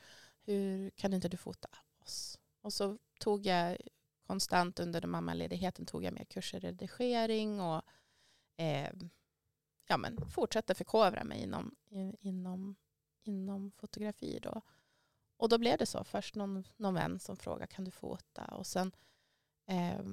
Hur 0.45 0.91
kan 0.91 1.12
inte 1.14 1.29
du 1.29 1.37
fota 1.37 1.69
oss? 1.99 2.38
Och 2.62 2.73
så 2.73 2.99
tog 3.21 3.47
jag 3.47 3.76
konstant 4.26 4.81
under 4.81 5.07
mammaledigheten 5.07 5.87
tog 5.87 6.04
jag 6.04 6.14
mer 6.14 6.25
kurser 6.25 6.59
i 6.59 6.61
redigering 6.61 7.61
och 7.61 7.83
eh, 8.57 8.92
ja, 9.88 9.97
men 9.97 10.31
fortsatte 10.31 10.75
förkovra 10.75 11.25
mig 11.25 11.42
inom, 11.42 11.75
inom, 12.21 12.76
inom 13.23 13.71
fotografi. 13.71 14.38
Då. 14.42 14.62
Och 15.37 15.49
då 15.49 15.59
blev 15.59 15.78
det 15.78 15.87
så. 15.87 16.04
Först 16.04 16.35
någon, 16.35 16.64
någon 16.76 16.95
vän 16.95 17.19
som 17.19 17.37
frågade 17.37 17.66
kan 17.66 17.85
du 17.85 17.90
fota 17.90 18.45
och 18.45 18.66
sen 18.66 18.92
eh, 19.66 20.04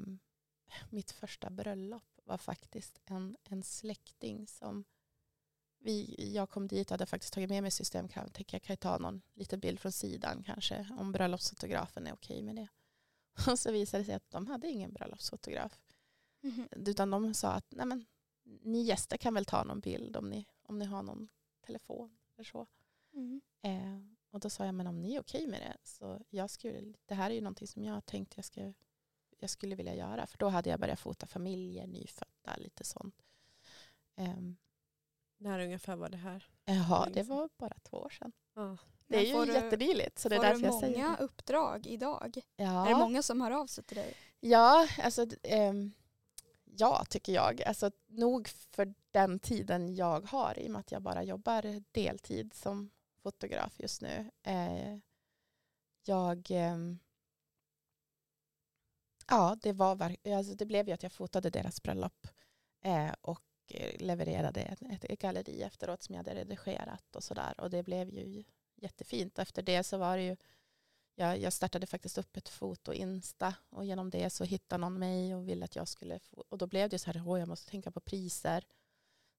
mitt 0.90 1.12
första 1.12 1.50
bröllop 1.50 2.04
var 2.24 2.38
faktiskt 2.38 3.00
en, 3.06 3.38
en 3.44 3.64
släkting 3.64 4.48
som 4.48 4.86
vi, 5.80 6.16
jag 6.36 6.50
kom 6.50 6.68
dit 6.68 6.88
och 6.88 6.92
hade 6.92 7.06
faktiskt 7.06 7.34
tagit 7.34 7.50
med 7.50 7.64
mig 7.64 7.72
systemkamera. 7.72 8.30
Tänker 8.30 8.56
jag 8.56 8.64
kan 8.64 8.78
ta 8.78 8.98
någon 8.98 9.22
liten 9.34 9.60
bild 9.60 9.80
från 9.80 9.92
sidan 9.92 10.44
kanske 10.44 10.88
om 11.00 11.12
bröllopsfotografen 11.12 12.08
är 12.08 12.14
okej 12.14 12.42
med 12.42 12.56
det. 12.56 12.68
Och 13.52 13.60
så 13.60 13.72
visade 13.72 14.04
det 14.04 14.06
sig 14.06 14.16
att 14.16 14.32
de 14.32 14.48
hade 14.48 14.68
ingen 14.68 14.94
bröllopsfotograf. 14.94 15.82
Mm 16.44 16.56
-hmm. 16.56 16.90
Utan 16.90 17.10
de 17.10 17.34
sa 17.34 17.52
att 17.52 17.66
Nej, 17.70 17.86
men, 17.86 18.06
ni 18.44 18.82
gäster 18.82 19.18
kan 19.18 19.34
väl 19.34 19.46
ta 19.46 19.64
någon 19.64 19.80
bild 19.80 20.18
om 20.18 20.30
ni, 20.30 20.46
om 20.62 20.80
ni 20.80 20.86
har 20.86 21.04
någon 21.04 21.28
telefon 21.66 22.18
eller 22.36 22.44
så. 22.44 22.68
Mm. 23.14 23.42
Eh, 23.62 24.16
och 24.32 24.40
då 24.40 24.50
sa 24.50 24.66
jag, 24.66 24.76
men 24.76 24.88
om 24.88 25.02
ni 25.02 25.16
är 25.16 25.20
okej 25.20 25.48
med 25.48 25.62
det, 25.62 25.78
så 25.84 26.22
jag 26.30 26.50
skulle, 26.50 26.94
det 27.06 27.16
här 27.16 27.30
är 27.30 27.36
ju 27.36 27.42
någonting 27.42 27.68
som 27.68 27.84
jag 27.84 28.06
tänkte 28.06 28.38
jag, 28.38 28.46
ska, 28.46 28.74
jag 29.38 29.50
skulle 29.50 29.76
vilja 29.76 29.96
göra. 29.96 30.28
För 30.28 30.38
då 30.38 30.50
hade 30.50 30.70
jag 30.70 30.80
börjat 30.80 31.00
fota 31.00 31.28
familjer, 31.28 31.88
nyfödda, 31.88 32.56
lite 32.58 32.84
sånt. 32.84 33.26
Um, 34.16 34.58
När 35.42 35.60
ungefär 35.60 35.96
var 35.96 36.10
det 36.10 36.18
här? 36.18 36.48
Ja, 36.66 37.08
det 37.14 37.24
var 37.24 37.50
bara 37.58 37.78
två 37.84 37.98
år 37.98 38.10
sedan. 38.10 38.32
Ja. 38.56 38.78
Det 39.08 39.18
är 39.18 39.46
ju 39.46 39.54
jättenyligt. 39.54 40.20
Så 40.20 40.30
det 40.30 40.36
är 40.36 40.42
därför 40.42 40.66
jag 40.66 40.74
säger 40.74 40.94
Får 40.94 41.02
du 41.02 41.08
många 41.08 41.18
uppdrag 41.18 41.88
idag? 41.88 42.42
Ja. 42.56 42.86
Är 42.86 42.90
det 42.90 43.00
många 43.00 43.24
som 43.24 43.42
hör 43.42 43.52
av 43.52 43.68
sig 43.68 43.84
till 43.84 43.98
dig? 43.98 44.14
Ja, 44.40 44.88
alltså, 44.98 45.28
um, 45.70 45.94
ja 46.66 47.06
tycker 47.10 47.34
jag. 47.34 47.64
Alltså, 47.64 47.92
nog 48.08 48.48
för 48.48 48.94
den 49.12 49.40
tiden 49.40 49.96
jag 49.96 50.30
har 50.30 50.60
i 50.60 50.68
och 50.68 50.72
med 50.72 50.80
att 50.80 50.92
jag 50.92 51.02
bara 51.02 51.24
jobbar 51.24 51.84
deltid 51.92 52.54
som 52.54 52.92
fotograf 53.24 53.80
just 53.80 54.02
nu. 54.02 54.32
Eh, 54.44 54.98
jag... 56.06 56.52
Eh, 56.52 56.78
ja, 59.28 59.58
det, 59.62 59.74
var, 59.74 60.16
alltså 60.36 60.54
det 60.54 60.66
blev 60.66 60.88
ju 60.88 60.94
att 60.94 61.04
jag 61.04 61.12
fotade 61.12 61.50
deras 61.50 61.84
bröllop 61.84 62.28
eh, 62.84 63.12
och 63.22 63.49
levererade 64.00 64.62
ett, 64.62 65.04
ett 65.04 65.20
galleri 65.20 65.62
efteråt 65.62 66.04
som 66.04 66.16
jag 66.16 66.20
hade 66.20 66.36
redigerat 66.36 67.16
och 67.16 67.24
sådär. 67.24 67.54
Och 67.58 67.70
det 67.70 67.84
blev 67.84 68.10
ju 68.10 68.44
jättefint. 68.76 69.40
Efter 69.40 69.62
det 69.62 69.84
så 69.84 69.98
var 69.98 70.18
det 70.18 70.24
ju 70.24 70.36
jag, 71.20 71.40
jag 71.40 71.54
startade 71.54 71.88
faktiskt 71.88 72.18
upp 72.18 72.38
ett 72.38 72.50
foto-insta 72.50 73.56
och 73.70 73.86
genom 73.86 74.10
det 74.10 74.30
så 74.30 74.44
hittade 74.44 74.82
någon 74.82 75.00
mig 75.00 75.36
och 75.36 75.48
ville 75.48 75.66
att 75.66 75.76
jag 75.76 75.88
skulle 75.88 76.20
och 76.50 76.58
då 76.58 76.68
blev 76.68 76.90
det 76.90 77.00
så 77.00 77.12
här, 77.12 77.38
jag 77.38 77.48
måste 77.48 77.72
tänka 77.72 77.92
på 77.92 78.00
priser. 78.00 78.64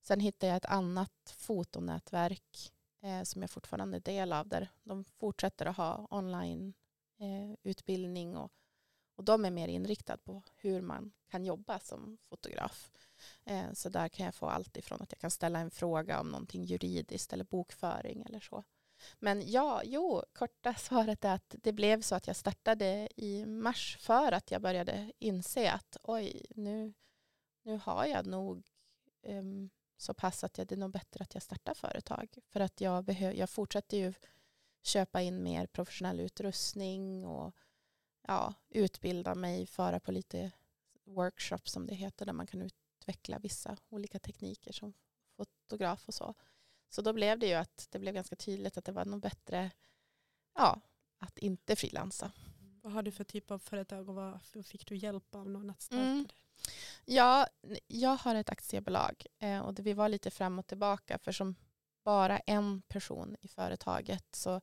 Sen 0.03 0.21
hittade 0.21 0.51
jag 0.51 0.57
ett 0.57 0.65
annat 0.65 1.35
fotonätverk 1.39 2.73
eh, 3.03 3.23
som 3.23 3.41
jag 3.43 3.51
fortfarande 3.51 3.97
är 3.97 4.01
del 4.01 4.33
av 4.33 4.49
där 4.49 4.69
de 4.83 5.05
fortsätter 5.05 5.67
att 5.67 5.77
ha 5.77 6.07
online 6.11 6.75
eh, 7.19 7.57
utbildning 7.63 8.37
och, 8.37 8.53
och 9.21 9.25
de 9.25 9.45
är 9.45 9.51
mer 9.51 9.69
inriktade 9.69 10.19
på 10.19 10.43
hur 10.57 10.81
man 10.81 11.13
kan 11.31 11.45
jobba 11.45 11.79
som 11.79 12.19
fotograf. 12.29 12.91
Eh, 13.45 13.73
så 13.73 13.89
där 13.89 14.09
kan 14.09 14.27
jag 14.27 14.35
få 14.35 14.47
allt 14.47 14.77
ifrån 14.77 15.03
att 15.03 15.13
jag 15.13 15.19
kan 15.19 15.31
ställa 15.31 15.59
en 15.59 15.71
fråga 15.71 16.21
om 16.21 16.29
någonting 16.29 16.65
juridiskt 16.65 17.33
eller 17.33 17.45
bokföring 17.45 18.23
eller 18.23 18.41
så. 18.41 18.65
Men 19.19 19.51
ja, 19.51 19.83
jo, 19.85 20.23
korta 20.33 20.75
svaret 20.79 21.25
är 21.25 21.35
att 21.35 21.55
det 21.59 21.73
blev 21.73 22.03
så 22.03 22.15
att 22.15 22.27
jag 22.27 22.37
startade 22.37 23.09
i 23.17 23.47
mars 23.47 23.99
för 24.01 24.33
att 24.33 24.51
jag 24.51 24.63
började 24.63 25.13
inse 25.19 25.73
att 25.73 25.97
oj, 26.03 26.47
nu, 26.51 26.93
nu 27.63 27.81
har 27.83 28.07
jag 28.07 28.27
nog 28.27 28.63
um, 29.23 29.71
så 29.97 30.15
pass 30.15 30.45
att 30.45 30.59
jag, 30.59 30.67
det 30.67 30.75
är 30.75 30.79
nog 30.79 30.91
bättre 30.91 31.23
att 31.23 31.35
jag 31.35 31.43
startar 31.43 31.75
företag. 31.75 32.39
För 32.49 32.61
att 32.61 32.81
jag, 32.81 33.05
behö, 33.05 33.33
jag 33.33 33.51
fortsätter 33.51 33.97
ju 33.97 34.15
köpa 34.83 35.21
in 35.21 35.43
mer 35.43 35.67
professionell 35.67 36.21
utrustning 36.21 37.27
och 37.27 37.55
ja, 38.23 38.55
utbilda 38.69 39.35
mig, 39.35 39.67
föra 39.67 40.01
på 40.01 40.13
lite 40.13 40.51
workshops 41.05 41.73
som 41.73 41.87
det 41.87 41.95
heter, 41.95 42.27
där 42.27 42.33
man 42.33 42.47
kan 42.47 42.63
utveckla 42.63 43.39
vissa 43.39 43.77
olika 43.89 44.19
tekniker 44.19 44.73
som 44.73 44.93
fotograf 45.37 46.09
och 46.09 46.15
så. 46.15 46.35
Så 46.89 47.03
då 47.03 47.13
blev 47.13 47.39
det 47.39 47.47
ju 47.47 47.55
att 47.55 47.87
det 47.91 47.99
blev 47.99 48.15
ganska 48.15 48.37
tydligt 48.37 48.77
att 48.77 48.85
det 48.85 48.93
var 48.93 49.05
nog 49.05 49.21
bättre 49.21 49.71
ja, 50.55 50.81
att 51.19 51.39
inte 51.39 51.77
frilansa. 51.77 52.33
Vad 52.83 52.93
har 52.93 53.03
du 53.03 53.13
för 53.13 53.25
typ 53.25 53.51
av 53.51 53.59
företag 53.59 54.09
och 54.09 54.15
vad 54.15 54.41
fick 54.65 54.87
du 54.87 54.97
hjälp 54.97 55.35
av 55.35 55.51
någon 55.51 55.71
att 55.71 55.83
starta 55.83 56.03
mm. 56.03 56.29
Ja, 57.05 57.47
jag 57.87 58.17
har 58.17 58.35
ett 58.35 58.51
aktiebolag 58.51 59.27
eh, 59.39 59.61
och 59.61 59.79
vi 59.79 59.93
var 59.93 60.09
lite 60.09 60.31
fram 60.31 60.59
och 60.59 60.67
tillbaka 60.67 61.19
för 61.19 61.33
som 61.33 61.55
bara 62.05 62.39
en 62.39 62.83
person 62.83 63.37
i 63.41 63.49
företaget 63.49 64.35
så 64.35 64.61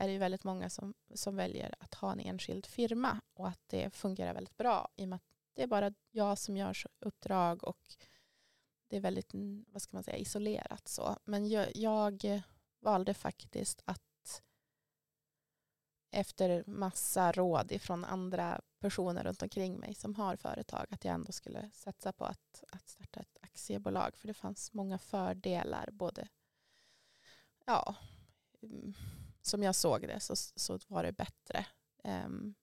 är 0.00 0.06
det 0.06 0.12
ju 0.12 0.18
väldigt 0.18 0.44
många 0.44 0.70
som, 0.70 0.94
som 1.14 1.36
väljer 1.36 1.74
att 1.78 1.94
ha 1.94 2.12
en 2.12 2.20
enskild 2.20 2.66
firma 2.66 3.20
och 3.34 3.48
att 3.48 3.60
det 3.66 3.90
fungerar 3.94 4.34
väldigt 4.34 4.56
bra 4.56 4.88
i 4.96 5.04
och 5.04 5.08
med 5.08 5.16
att 5.16 5.22
det 5.54 5.62
är 5.62 5.66
bara 5.66 5.92
jag 6.10 6.38
som 6.38 6.56
gör 6.56 6.76
uppdrag 6.98 7.64
och 7.64 7.96
det 8.88 8.96
är 8.96 9.00
väldigt 9.00 9.34
mm, 9.34 9.64
vad 9.68 9.82
ska 9.82 9.96
man 9.96 10.04
säga, 10.04 10.16
isolerat. 10.16 10.88
så. 10.88 11.16
Men 11.24 11.48
jag, 11.48 11.76
jag 11.76 12.42
valde 12.80 13.14
faktiskt 13.14 13.82
att 13.84 14.42
efter 16.10 16.64
massa 16.66 17.32
råd 17.32 17.80
från 17.80 18.04
andra 18.04 18.60
personer 18.80 19.24
runt 19.24 19.42
omkring 19.42 19.78
mig 19.78 19.94
som 19.94 20.14
har 20.14 20.36
företag 20.36 20.86
att 20.90 21.04
jag 21.04 21.14
ändå 21.14 21.32
skulle 21.32 21.70
satsa 21.72 22.12
på 22.12 22.24
att, 22.24 22.64
att 22.72 22.88
starta 22.88 23.20
ett 23.20 23.36
aktiebolag. 23.40 24.16
För 24.16 24.28
det 24.28 24.34
fanns 24.34 24.72
många 24.72 24.98
fördelar. 24.98 25.88
Både, 25.92 26.28
ja, 27.66 27.94
mm, 28.62 28.94
som 29.48 29.62
jag 29.62 29.74
såg 29.74 30.00
det 30.00 30.20
så, 30.20 30.36
så 30.36 30.78
var 30.86 31.02
det 31.02 31.12
bättre. 31.12 31.66
Um, 32.04 32.54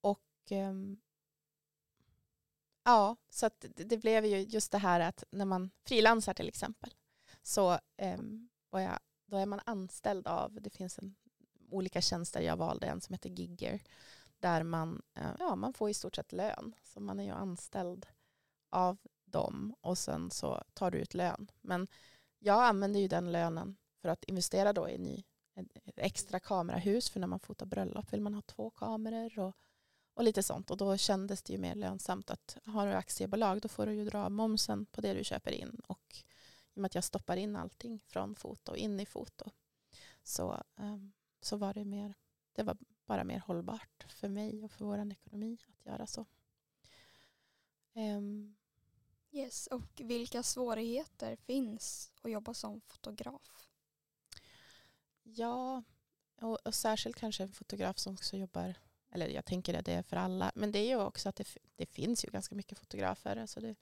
och 0.00 0.50
um, 0.50 1.00
ja, 2.84 3.16
så 3.30 3.46
att 3.46 3.60
det, 3.60 3.84
det 3.84 3.98
blev 3.98 4.24
ju 4.24 4.38
just 4.38 4.72
det 4.72 4.78
här 4.78 5.00
att 5.00 5.24
när 5.30 5.44
man 5.44 5.70
frilansar 5.84 6.34
till 6.34 6.48
exempel 6.48 6.94
så 7.42 7.78
um, 8.02 8.48
var 8.70 8.80
jag, 8.80 8.98
då 9.26 9.36
är 9.36 9.46
man 9.46 9.60
anställd 9.66 10.26
av, 10.26 10.58
det 10.60 10.70
finns 10.70 10.98
en, 10.98 11.16
olika 11.70 12.00
tjänster, 12.00 12.40
jag 12.40 12.56
valde 12.56 12.86
en 12.86 13.00
som 13.00 13.12
heter 13.12 13.30
Gigger 13.30 13.82
där 14.40 14.62
man, 14.62 15.02
eh, 15.14 15.30
ja, 15.38 15.56
man 15.56 15.72
får 15.72 15.90
i 15.90 15.94
stort 15.94 16.16
sett 16.16 16.32
lön. 16.32 16.74
Så 16.82 17.00
man 17.00 17.20
är 17.20 17.24
ju 17.24 17.30
anställd 17.30 18.06
av 18.70 18.98
dem 19.24 19.74
och 19.80 19.98
sen 19.98 20.30
så 20.30 20.62
tar 20.74 20.90
du 20.90 20.98
ut 20.98 21.14
lön. 21.14 21.50
Men 21.60 21.88
jag 22.38 22.64
använder 22.64 23.00
ju 23.00 23.08
den 23.08 23.32
lönen 23.32 23.76
för 24.02 24.08
att 24.08 24.24
investera 24.24 24.72
då 24.72 24.88
i 24.88 24.98
ny, 24.98 25.24
ett 25.84 25.98
extra 25.98 26.40
kamerahus 26.40 27.10
för 27.10 27.20
när 27.20 27.26
man 27.26 27.40
fotar 27.40 27.66
bröllop 27.66 28.12
vill 28.12 28.20
man 28.20 28.34
ha 28.34 28.42
två 28.42 28.70
kameror 28.70 29.38
och, 29.38 29.56
och 30.14 30.24
lite 30.24 30.42
sånt. 30.42 30.70
Och 30.70 30.76
då 30.76 30.96
kändes 30.96 31.42
det 31.42 31.52
ju 31.52 31.58
mer 31.58 31.74
lönsamt 31.74 32.30
att 32.30 32.56
har 32.64 32.86
du 32.86 32.92
aktiebolag 32.92 33.60
då 33.60 33.68
får 33.68 33.86
du 33.86 33.94
ju 33.94 34.04
dra 34.04 34.28
momsen 34.28 34.86
på 34.86 35.00
det 35.00 35.14
du 35.14 35.24
köper 35.24 35.52
in 35.52 35.80
och 35.86 36.24
i 36.74 36.80
och 36.80 36.82
med 36.82 36.86
att 36.86 36.94
jag 36.94 37.04
stoppar 37.04 37.36
in 37.36 37.56
allting 37.56 38.00
från 38.06 38.34
foto 38.34 38.76
in 38.76 39.00
i 39.00 39.06
foto 39.06 39.50
så, 40.22 40.62
um, 40.76 41.12
så 41.40 41.56
var 41.56 41.74
det 41.74 41.84
mer, 41.84 42.14
det 42.52 42.62
var 42.62 42.76
bara 43.06 43.24
mer 43.24 43.38
hållbart 43.38 44.06
för 44.08 44.28
mig 44.28 44.64
och 44.64 44.70
för 44.70 44.84
vår 44.84 45.12
ekonomi 45.12 45.58
att 45.68 45.86
göra 45.86 46.06
så. 46.06 46.26
Um, 47.94 48.56
yes, 49.30 49.66
och 49.66 50.00
vilka 50.00 50.42
svårigheter 50.42 51.36
finns 51.36 52.12
att 52.22 52.30
jobba 52.30 52.54
som 52.54 52.80
fotograf? 52.80 53.67
Ja, 55.34 55.82
och, 56.40 56.66
och, 56.66 56.74
särskilt 56.74 57.16
kanske 57.16 57.42
en 57.42 57.52
fotograf 57.52 57.98
som 57.98 58.14
också 58.14 58.36
jobbar, 58.36 58.74
eller 59.12 59.28
jag 59.28 59.44
tänker 59.44 59.78
att 59.78 59.84
det 59.84 59.92
är 59.92 60.02
för 60.02 60.16
alla, 60.16 60.52
men 60.54 60.72
det 60.72 60.78
är 60.78 60.88
ju 60.88 61.00
också 61.00 61.28
att 61.28 61.36
det, 61.36 61.46
det 61.76 61.86
finns 61.86 62.24
ju 62.24 62.30
ganska 62.30 62.54
mycket 62.54 62.78
fotografer. 62.78 63.36
Alltså 63.36 63.60
det, 63.60 63.76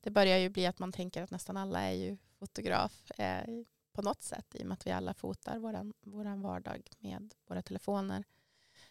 det 0.00 0.10
börjar 0.10 0.38
ju 0.38 0.48
bli 0.48 0.66
att 0.66 0.78
man 0.78 0.92
tänker 0.92 1.22
att 1.22 1.30
nästan 1.30 1.56
alla 1.56 1.80
är 1.80 1.92
ju 1.92 2.16
fotograf 2.38 3.10
eh, 3.10 3.44
på 3.92 4.02
något 4.02 4.22
sätt 4.22 4.54
i 4.54 4.62
och 4.62 4.66
med 4.66 4.74
att 4.74 4.86
vi 4.86 4.90
alla 4.90 5.14
fotar 5.14 5.58
vår 5.58 6.42
vardag 6.42 6.90
med 6.98 7.34
våra 7.46 7.62
telefoner. 7.62 8.24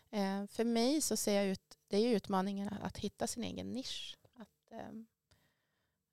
Eh, 0.10 0.48
för 0.48 0.64
mig 0.64 1.02
så 1.02 1.18
ser 1.18 1.34
jag 1.34 1.46
ut, 1.46 1.78
det 1.88 1.98
är 1.98 2.16
utmaningen 2.16 2.70
att 2.82 2.98
hitta 2.98 3.28
sin 3.28 3.44
egen 3.44 3.72
nisch. 3.72 4.18
Att, 4.34 4.72
eh, 4.72 4.90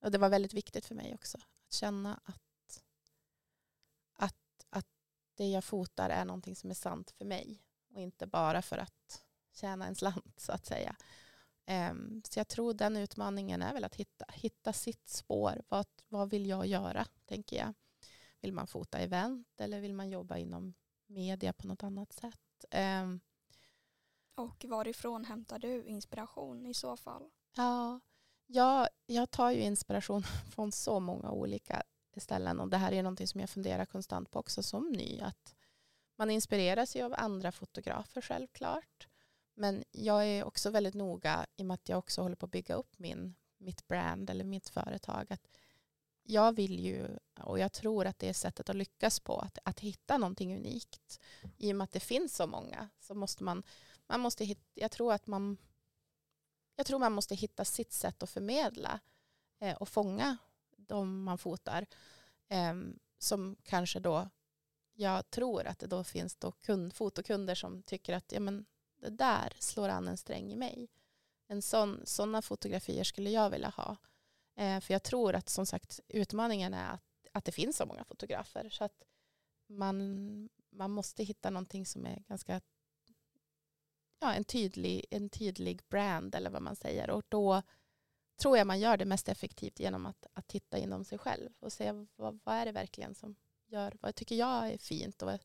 och 0.01 0.11
det 0.11 0.19
var 0.19 0.29
väldigt 0.29 0.55
viktigt 0.55 0.87
för 0.87 0.95
mig 0.95 1.15
också. 1.15 1.39
Att 1.39 1.73
känna 1.73 2.21
att 2.25 2.44
det 5.35 5.47
jag 5.47 5.65
fotar 5.65 6.11
är 6.11 6.25
någonting 6.25 6.57
som 6.57 6.71
är 6.71 6.75
sant 6.75 7.11
för 7.11 7.25
mig. 7.25 7.63
Och 7.95 8.01
inte 8.01 8.27
bara 8.27 8.63
för 8.63 8.79
att 8.79 9.23
tjäna 9.53 9.87
en 9.87 9.95
slant 9.95 10.41
så 10.41 10.53
att 10.53 10.67
säga. 10.67 10.97
Eh, 11.67 11.95
så 12.25 12.39
jag 12.39 12.49
tror 12.49 12.75
den 12.75 12.97
utmaningen 12.97 13.63
är 13.63 13.73
väl 13.73 13.85
att 13.85 13.95
hitta, 13.95 14.25
hitta 14.33 14.73
sitt 14.73 15.09
spår. 15.09 15.63
Vad, 15.69 15.87
vad 16.09 16.31
vill 16.31 16.47
jag 16.47 16.67
göra, 16.67 17.07
tänker 17.25 17.57
jag. 17.57 17.75
Vill 18.41 18.53
man 18.53 18.67
fota 18.67 18.99
event 18.99 19.61
eller 19.61 19.81
vill 19.81 19.95
man 19.95 20.11
jobba 20.11 20.37
inom 20.37 20.75
media 21.07 21.53
på 21.53 21.67
något 21.67 21.83
annat 21.83 22.13
sätt? 22.13 22.65
Um, 23.03 23.21
och 24.35 24.65
varifrån 24.69 25.25
hämtar 25.25 25.59
du 25.59 25.85
inspiration 25.85 26.67
i 26.67 26.75
så 26.75 26.97
fall? 26.97 27.31
Ja, 27.57 28.01
jag, 28.47 28.89
jag 29.07 29.31
tar 29.31 29.51
ju 29.51 29.61
inspiration 29.61 30.23
från 30.55 30.73
så 30.73 31.01
många 31.01 31.31
olika 31.31 31.83
ställen 32.21 32.61
och 32.61 32.69
det 32.69 32.77
här 32.77 32.93
är 32.93 33.03
någonting 33.03 33.27
som 33.27 33.41
jag 33.41 33.51
funderar 33.51 33.85
konstant 33.85 34.31
på 34.31 34.39
också 34.39 34.63
som 34.63 34.93
ny. 34.93 35.21
Att 35.21 35.55
man 36.17 36.31
inspireras 36.31 36.97
ju 36.97 37.03
av 37.03 37.15
andra 37.17 37.53
fotografer 37.53 38.21
självklart. 38.21 39.09
Men 39.55 39.85
jag 39.91 40.27
är 40.27 40.45
också 40.45 40.71
väldigt 40.71 40.95
noga 40.95 41.47
i 41.57 41.63
och 41.63 41.67
med 41.67 41.75
att 41.75 41.89
jag 41.89 41.99
också 41.99 42.23
håller 42.23 42.37
på 42.37 42.47
att 42.47 42.53
bygga 42.53 42.75
upp 42.75 42.99
min, 42.99 43.35
mitt 43.59 43.87
brand 43.87 44.31
eller 44.31 44.45
mitt 44.45 44.69
företag. 44.69 45.33
Att 45.33 45.49
jag 46.23 46.53
vill 46.53 46.81
ju, 46.81 47.19
och 47.41 47.59
jag 47.59 47.73
tror 47.73 48.07
att 48.07 48.19
det 48.19 48.29
är 48.29 48.33
sättet 48.33 48.71
att 48.71 48.77
lyckas 48.77 49.21
på, 49.21 49.39
att, 49.39 49.59
att 49.65 49.81
hitta 49.81 50.19
någonting 50.19 50.57
unikt. 50.57 51.21
I 51.57 51.73
och 51.73 51.77
med 51.77 51.85
att 51.85 51.93
det 51.93 52.01
finns 52.01 52.37
så 52.37 52.47
många 52.47 52.89
så 53.01 53.15
måste 53.15 53.45
man 53.45 53.63
man 54.07 54.21
måste 54.21 54.45
hitta, 54.45 54.63
jag 54.75 54.91
tror 54.91 55.13
att 55.13 55.27
man, 55.27 55.57
jag 56.77 56.87
tror 56.87 56.99
man 56.99 57.13
måste 57.13 57.35
hitta 57.35 57.65
sitt 57.65 57.93
sätt 57.93 58.23
att 58.23 58.31
förmedla 58.31 59.01
eh, 59.61 59.77
och 59.77 59.89
fånga 59.89 60.37
de 60.89 61.23
man 61.23 61.39
fotar. 61.39 61.87
Eh, 62.49 62.75
som 63.19 63.57
kanske 63.63 64.01
då, 64.01 64.31
jag 64.93 65.31
tror 65.31 65.67
att 65.67 65.79
det 65.79 65.87
då 65.87 66.05
finns 66.05 66.37
då 66.37 66.53
kund, 66.53 66.95
fotokunder 66.95 67.55
som 67.55 67.83
tycker 67.83 68.15
att 68.15 68.33
ja, 68.33 68.41
men 68.41 68.67
det 68.97 69.11
där 69.11 69.53
slår 69.59 69.89
an 69.89 70.09
en 70.09 70.17
sträng 70.17 70.53
i 70.53 70.57
mig. 70.57 70.89
En 71.47 71.63
sån, 71.63 72.01
sådana 72.05 72.43
fotografier 72.43 73.05
skulle 73.05 73.31
jag 73.31 73.51
vilja 73.51 73.69
ha. 73.69 73.97
Eh, 74.57 74.81
för 74.81 74.95
jag 74.95 75.03
tror 75.03 75.35
att 75.35 75.49
som 75.49 75.67
sagt 75.67 76.01
utmaningen 76.09 76.75
är 76.75 76.91
att, 76.91 77.05
att 77.33 77.45
det 77.45 77.53
finns 77.53 77.77
så 77.77 77.87
många 77.87 78.05
fotografer. 78.05 78.69
Så 78.71 78.85
att 78.85 79.05
man, 79.69 80.49
man 80.71 80.91
måste 80.91 81.25
hitta 81.25 81.51
någonting 81.51 81.87
som 81.87 82.07
är 82.07 82.25
ganska 82.29 82.61
ja, 84.21 84.35
en, 84.35 84.45
tydlig, 84.45 85.07
en 85.11 85.29
tydlig 85.29 85.83
brand 85.89 86.35
eller 86.35 86.51
vad 86.51 86.63
man 86.63 86.77
säger. 86.77 87.11
Och 87.11 87.23
då 87.29 87.63
tror 88.37 88.59
jag 88.59 88.67
man 88.67 88.81
gör 88.81 88.97
det 88.97 89.05
mest 89.05 89.29
effektivt 89.29 89.81
genom 89.81 90.07
att, 90.07 90.27
att 90.33 90.47
titta 90.47 90.79
inom 90.79 91.05
sig 91.05 91.19
själv 91.19 91.51
och 91.61 91.73
se 91.73 91.93
vad, 92.17 92.41
vad 92.45 92.55
är 92.55 92.67
det 92.67 92.73
verkligen 92.73 93.15
som 93.15 93.37
gör, 93.67 93.97
vad 94.01 94.15
tycker 94.15 94.37
jag 94.37 94.71
är 94.71 94.79
fint 94.79 95.23
och 95.23 95.39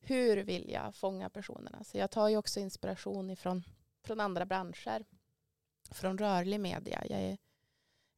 hur 0.00 0.36
vill 0.36 0.70
jag 0.70 0.94
fånga 0.94 1.30
personerna. 1.30 1.84
Så 1.84 1.98
jag 1.98 2.10
tar 2.10 2.28
ju 2.28 2.36
också 2.36 2.60
inspiration 2.60 3.30
ifrån, 3.30 3.64
från 4.02 4.20
andra 4.20 4.46
branscher, 4.46 5.04
från 5.90 6.18
rörlig 6.18 6.60
media. 6.60 7.04
Jag 7.06 7.20
är 7.20 7.38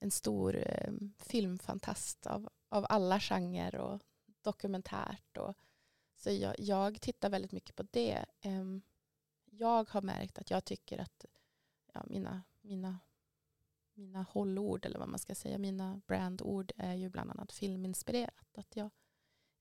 en 0.01 0.11
stor 0.11 0.57
eh, 0.57 0.93
filmfantast 1.19 2.27
av, 2.27 2.49
av 2.69 2.87
alla 2.89 3.21
genrer 3.21 3.75
och 3.75 4.01
dokumentärt. 4.43 5.37
Och, 5.37 5.55
så 6.17 6.31
jag, 6.31 6.55
jag 6.59 7.01
tittar 7.01 7.31
väldigt 7.31 7.53
mycket 7.53 7.77
på 7.77 7.83
det. 7.91 8.25
Eh, 8.41 8.65
jag 9.45 9.91
har 9.91 10.03
märkt 10.03 10.39
att 10.39 10.51
jag 10.51 10.65
tycker 10.65 10.99
att 10.99 11.25
ja, 11.93 12.05
mina, 12.07 12.43
mina, 12.61 12.99
mina 13.99 14.23
hållord, 14.23 14.87
eller 14.87 14.99
vad 14.99 15.09
man 15.09 15.19
ska 15.19 15.35
säga, 15.35 15.59
mina 15.59 16.01
brandord 16.07 16.73
är 16.77 16.95
ju 16.95 17.09
bland 17.09 17.31
annat 17.31 17.53
filminspirerat. 17.53 18.59
Att 18.59 18.77
jag 18.77 18.91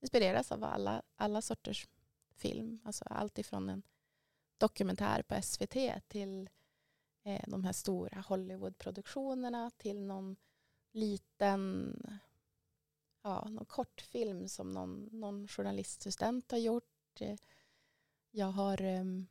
inspireras 0.00 0.52
av 0.52 0.64
alla, 0.64 1.02
alla 1.16 1.42
sorters 1.42 1.88
film. 2.30 2.80
Alltså 2.84 3.04
allt 3.04 3.38
ifrån 3.38 3.68
en 3.68 3.82
dokumentär 4.58 5.22
på 5.22 5.42
SVT 5.42 6.08
till 6.08 6.50
eh, 7.22 7.44
de 7.46 7.64
här 7.64 7.72
stora 7.72 8.20
Hollywoodproduktionerna 8.20 9.70
till 9.70 10.00
någon 10.06 10.36
liten 10.92 11.94
ja, 13.22 13.48
någon 13.48 13.66
kortfilm 13.66 14.48
som 14.48 14.72
någon, 14.72 15.08
någon 15.12 15.48
journaliststudent 15.48 16.50
har 16.50 16.58
gjort. 16.58 17.20
Eh, 17.20 17.36
jag 18.30 18.46
har 18.46 18.82
um, 18.82 19.26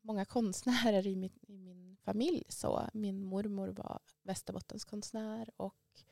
många 0.00 0.24
konstnärer 0.24 1.06
i 1.06 1.16
min, 1.16 1.38
i 1.42 1.58
min 1.58 1.96
familj. 2.02 2.44
Så 2.48 2.88
min 2.92 3.24
mormor 3.24 3.68
var 3.68 4.00
Västerbottenskonstnär 4.22 5.50
och, 5.56 6.02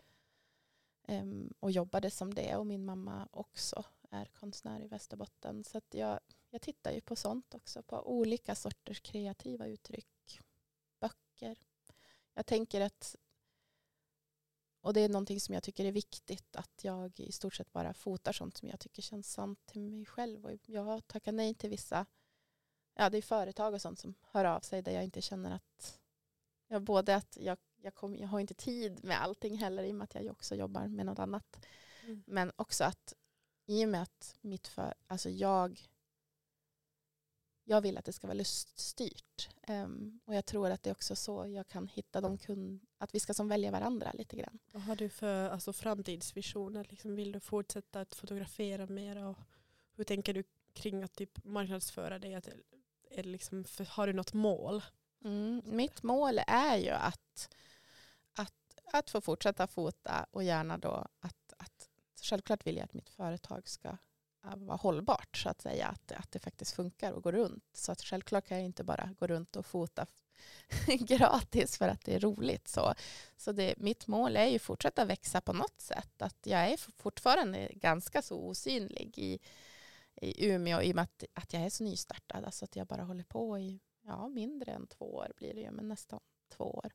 um, 1.08 1.54
och 1.60 1.70
jobbade 1.70 2.10
som 2.10 2.34
det. 2.34 2.56
Och 2.56 2.66
min 2.66 2.84
mamma 2.84 3.28
också 3.30 3.84
är 4.10 4.24
konstnär 4.24 4.80
i 4.84 4.88
Västerbotten. 4.88 5.64
Så 5.64 5.78
att 5.78 5.94
jag, 5.94 6.20
jag 6.50 6.62
tittar 6.62 6.92
ju 6.92 7.00
på 7.00 7.16
sånt 7.16 7.54
också. 7.54 7.82
På 7.82 8.08
olika 8.10 8.54
sorters 8.54 9.00
kreativa 9.00 9.66
uttryck. 9.66 10.40
Böcker. 11.00 11.58
Jag 12.34 12.46
tänker 12.46 12.80
att 12.80 13.16
och 14.82 14.92
det 14.92 15.00
är 15.00 15.08
någonting 15.08 15.40
som 15.40 15.54
jag 15.54 15.62
tycker 15.62 15.84
är 15.84 15.92
viktigt 15.92 16.56
att 16.56 16.84
jag 16.84 17.20
i 17.20 17.32
stort 17.32 17.54
sett 17.54 17.72
bara 17.72 17.94
fotar 17.94 18.32
sånt 18.32 18.56
som 18.56 18.68
jag 18.68 18.80
tycker 18.80 19.02
känns 19.02 19.32
sant 19.32 19.66
till 19.66 19.80
mig 19.80 20.06
själv. 20.06 20.44
Och 20.44 20.52
jag 20.66 21.06
tackar 21.06 21.32
nej 21.32 21.54
till 21.54 21.70
vissa 21.70 22.06
ja, 22.94 23.10
det 23.10 23.18
är 23.18 23.22
företag 23.22 23.74
och 23.74 23.82
sånt 23.82 23.98
som 23.98 24.14
hör 24.30 24.44
av 24.44 24.60
sig 24.60 24.82
där 24.82 24.92
jag 24.92 25.04
inte 25.04 25.22
känner 25.22 25.54
att, 25.54 26.00
ja, 26.68 26.80
både 26.80 27.16
att 27.16 27.38
jag, 27.40 27.58
jag, 27.76 27.94
kom, 27.94 28.16
jag 28.16 28.28
har 28.28 28.40
inte 28.40 28.54
tid 28.54 29.04
med 29.04 29.22
allting 29.22 29.56
heller 29.56 29.82
i 29.82 29.90
och 29.90 29.94
med 29.94 30.04
att 30.04 30.14
jag 30.14 30.30
också 30.30 30.54
jobbar 30.54 30.88
med 30.88 31.06
något 31.06 31.18
annat. 31.18 31.66
Mm. 32.04 32.22
Men 32.26 32.52
också 32.56 32.84
att 32.84 33.14
i 33.66 33.84
och 33.84 33.88
med 33.88 34.02
att 34.02 34.36
mitt 34.40 34.68
för, 34.68 34.94
alltså 35.06 35.30
jag, 35.30 35.80
jag 37.64 37.80
vill 37.80 37.98
att 37.98 38.04
det 38.04 38.12
ska 38.12 38.26
vara 38.26 38.38
luststyrt. 38.38 39.48
Um, 39.68 40.20
och 40.24 40.34
jag 40.34 40.44
tror 40.44 40.70
att 40.70 40.82
det 40.82 40.90
är 40.90 40.94
också 40.94 41.16
så 41.16 41.46
jag 41.46 41.68
kan 41.68 41.88
hitta 41.88 42.20
de 42.20 42.38
kunder, 42.38 42.86
att 42.98 43.14
vi 43.14 43.20
ska 43.20 43.34
som 43.34 43.48
välja 43.48 43.70
varandra 43.70 44.12
lite 44.14 44.36
grann. 44.36 44.58
Vad 44.72 44.82
har 44.82 44.96
du 44.96 45.08
för 45.08 45.48
alltså, 45.48 45.72
framtidsvisioner? 45.72 46.86
Liksom, 46.90 47.14
vill 47.14 47.32
du 47.32 47.40
fortsätta 47.40 48.00
att 48.00 48.14
fotografera 48.14 48.86
mer? 48.86 49.24
Och 49.24 49.38
hur 49.92 50.04
tänker 50.04 50.34
du 50.34 50.44
kring 50.72 51.02
att 51.02 51.14
typ 51.14 51.44
marknadsföra 51.44 52.18
dig? 52.18 52.34
Att 52.34 52.48
är 53.14 53.22
liksom, 53.22 53.64
har 53.88 54.06
du 54.06 54.12
något 54.12 54.32
mål? 54.32 54.82
Mm, 55.24 55.62
mitt 55.64 56.02
mål 56.02 56.40
är 56.46 56.76
ju 56.76 56.90
att, 56.90 57.48
att, 58.34 58.80
att 58.92 59.10
få 59.10 59.20
fortsätta 59.20 59.66
fota 59.66 60.26
och 60.30 60.42
gärna 60.42 60.78
då 60.78 61.06
att, 61.20 61.52
att 61.56 61.88
självklart 62.22 62.66
vill 62.66 62.76
jag 62.76 62.84
att 62.84 62.94
mitt 62.94 63.10
företag 63.10 63.68
ska 63.68 63.88
äh, 64.44 64.56
vara 64.56 64.76
hållbart 64.76 65.36
så 65.36 65.48
att 65.48 65.60
säga. 65.60 65.86
Att, 65.86 66.12
att 66.12 66.32
det 66.32 66.38
faktiskt 66.38 66.74
funkar 66.74 67.12
och 67.12 67.22
går 67.22 67.32
runt. 67.32 67.64
Så 67.72 67.92
att 67.92 68.02
självklart 68.02 68.48
kan 68.48 68.56
jag 68.58 68.64
inte 68.64 68.84
bara 68.84 69.14
gå 69.18 69.26
runt 69.26 69.56
och 69.56 69.66
fota 69.66 70.06
gratis 70.86 71.78
för 71.78 71.88
att 71.88 72.04
det 72.04 72.14
är 72.14 72.20
roligt. 72.20 72.68
Så, 72.68 72.94
så 73.36 73.52
det, 73.52 73.74
mitt 73.76 74.06
mål 74.06 74.36
är 74.36 74.46
ju 74.46 74.56
att 74.56 74.62
fortsätta 74.62 75.04
växa 75.04 75.40
på 75.40 75.52
något 75.52 75.80
sätt. 75.80 76.22
Att 76.22 76.38
jag 76.42 76.60
är 76.60 76.76
fortfarande 76.76 77.70
ganska 77.74 78.22
så 78.22 78.36
osynlig 78.36 79.18
i, 79.18 79.38
i 80.20 80.46
Umeå 80.46 80.82
i 80.82 80.92
och 80.92 80.96
med 80.96 81.02
att, 81.02 81.24
att 81.34 81.52
jag 81.52 81.62
är 81.62 81.70
så 81.70 81.84
nystartad. 81.84 82.44
Alltså 82.44 82.64
att 82.64 82.76
jag 82.76 82.86
bara 82.86 83.02
håller 83.02 83.24
på 83.24 83.58
i 83.58 83.80
ja, 84.02 84.28
mindre 84.28 84.72
än 84.72 84.86
två 84.86 85.14
år 85.14 85.32
blir 85.36 85.54
det 85.54 85.60
ju, 85.60 85.70
men 85.70 85.88
nästan 85.88 86.20
två 86.48 86.64
år. 86.64 86.92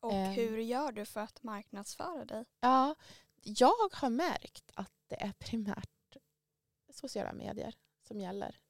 Och 0.00 0.12
eh. 0.12 0.30
hur 0.30 0.58
gör 0.58 0.92
du 0.92 1.04
för 1.04 1.20
att 1.20 1.42
marknadsföra 1.42 2.24
dig? 2.24 2.44
Ja, 2.60 2.94
jag 3.42 3.88
har 3.92 4.10
märkt 4.10 4.70
att 4.74 4.92
det 5.06 5.22
är 5.22 5.32
primärt 5.38 6.16
sociala 6.90 7.32
medier 7.32 7.74
som 8.02 8.20
gäller. 8.20 8.60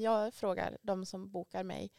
Jag 0.00 0.34
frågar 0.34 0.78
de 0.82 1.06
som 1.06 1.30
bokar 1.30 1.64
mig, 1.64 1.90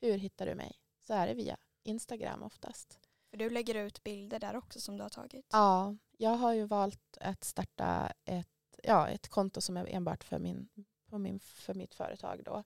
hur 0.00 0.18
hittar 0.18 0.46
du 0.46 0.54
mig? 0.54 0.80
Så 1.00 1.14
är 1.14 1.26
det 1.26 1.34
via 1.34 1.56
Instagram 1.82 2.42
oftast. 2.42 2.98
För 3.30 3.36
du 3.36 3.50
lägger 3.50 3.74
ut 3.74 4.02
bilder 4.02 4.38
där 4.38 4.56
också 4.56 4.80
som 4.80 4.96
du 4.96 5.02
har 5.02 5.10
tagit? 5.10 5.46
Ja, 5.52 5.96
jag 6.16 6.30
har 6.30 6.52
ju 6.52 6.64
valt 6.64 7.18
att 7.20 7.44
starta 7.44 8.12
ett, 8.24 8.80
ja, 8.82 9.08
ett 9.08 9.28
konto 9.28 9.60
som 9.60 9.76
är 9.76 9.86
enbart 9.86 10.24
för, 10.24 10.38
min, 10.38 10.68
på 11.10 11.18
min, 11.18 11.40
för 11.40 11.74
mitt 11.74 11.94
företag. 11.94 12.42
Då, 12.44 12.64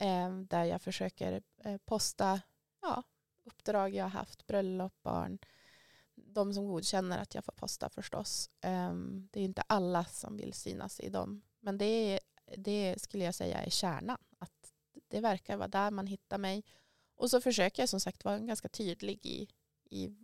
eh, 0.00 0.36
där 0.36 0.64
jag 0.64 0.82
försöker 0.82 1.42
eh, 1.64 1.76
posta 1.84 2.40
ja, 2.82 3.02
uppdrag 3.44 3.94
jag 3.94 4.04
har 4.04 4.10
haft, 4.10 4.46
bröllop, 4.46 5.02
barn, 5.02 5.38
de 6.14 6.54
som 6.54 6.66
godkänner 6.66 7.18
att 7.18 7.34
jag 7.34 7.44
får 7.44 7.52
posta 7.52 7.88
förstås. 7.88 8.50
Um, 8.64 9.28
det 9.32 9.40
är 9.40 9.44
inte 9.44 9.62
alla 9.62 10.04
som 10.04 10.36
vill 10.36 10.52
synas 10.52 11.00
i 11.00 11.08
dem. 11.08 11.42
Men 11.60 11.78
det, 11.78 11.84
är, 11.84 12.20
det 12.56 13.02
skulle 13.02 13.24
jag 13.24 13.34
säga 13.34 13.62
är 13.62 13.70
kärnan. 13.70 14.18
Att 14.38 14.72
det 15.08 15.20
verkar 15.20 15.56
vara 15.56 15.68
där 15.68 15.90
man 15.90 16.06
hittar 16.06 16.38
mig. 16.38 16.64
Och 17.14 17.30
så 17.30 17.40
försöker 17.40 17.82
jag 17.82 17.88
som 17.88 18.00
sagt 18.00 18.24
vara 18.24 18.38
ganska 18.38 18.68
tydlig 18.68 19.26
i, 19.26 19.48
i 19.84 20.16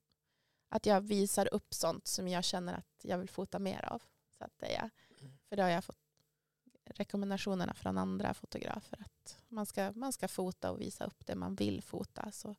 att 0.69 0.87
jag 0.87 1.01
visar 1.01 1.55
upp 1.55 1.75
sånt 1.75 2.07
som 2.07 2.29
jag 2.29 2.45
känner 2.45 2.75
att 2.75 3.01
jag 3.03 3.19
vill 3.19 3.29
fota 3.29 3.59
mer 3.59 3.85
av. 3.85 4.03
Så 4.39 4.45
att 4.45 4.59
det 4.59 4.77
är, 4.77 4.91
för 5.49 5.57
det 5.57 5.63
har 5.63 5.71
jag 5.71 5.85
fått 5.85 6.08
rekommendationerna 6.95 7.75
från 7.75 7.99
andra 7.99 8.35
fotografer. 8.35 8.99
Att 9.01 9.39
man 9.49 9.67
ska, 9.67 9.93
man 9.95 10.13
ska 10.13 10.29
fota 10.29 10.71
och 10.71 10.81
visa 10.81 11.05
upp 11.05 11.27
det 11.27 11.35
man 11.35 11.55
vill 11.55 11.83
fota. 11.83 12.33
Så 12.33 12.55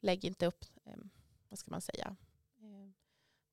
lägg 0.00 0.24
inte 0.24 0.46
upp, 0.46 0.64
ehm, 0.84 1.10
vad 1.48 1.58
ska 1.58 1.70
man 1.70 1.80
säga, 1.80 2.16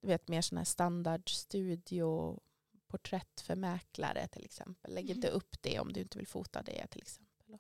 du 0.02 0.08
vet 0.08 0.28
mer 0.28 0.42
sådana 0.42 0.60
här 0.60 0.66
standardstudio 0.66 2.40
porträtt 2.88 3.42
för 3.42 3.56
mäklare 3.56 4.28
till 4.28 4.46
exempel. 4.46 4.94
Lägg 4.94 5.10
inte 5.10 5.28
mm. 5.28 5.38
upp 5.38 5.62
det 5.62 5.80
om 5.80 5.94
du 5.94 6.00
inte 6.00 6.18
vill 6.18 6.28
fota 6.28 6.62
det 6.62 6.88
till 6.88 7.02
exempel. 7.02 7.58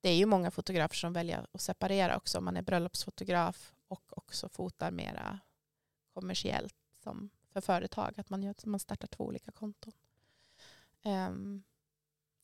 Det 0.00 0.08
är 0.08 0.16
ju 0.16 0.26
många 0.26 0.50
fotografer 0.50 0.96
som 0.96 1.12
väljer 1.12 1.46
att 1.52 1.60
separera 1.60 2.16
också 2.16 2.38
om 2.38 2.44
man 2.44 2.56
är 2.56 2.62
bröllopsfotograf 2.62 3.74
och 3.88 4.18
också 4.18 4.48
fotar 4.48 4.90
mera 4.90 5.40
kommersiellt 6.14 6.76
som 7.02 7.30
för 7.50 7.60
företag. 7.60 8.14
Att 8.16 8.30
man, 8.30 8.42
gör, 8.42 8.54
man 8.64 8.80
startar 8.80 9.08
två 9.08 9.24
olika 9.24 9.52
konton. 9.52 9.92
Um, 11.04 11.64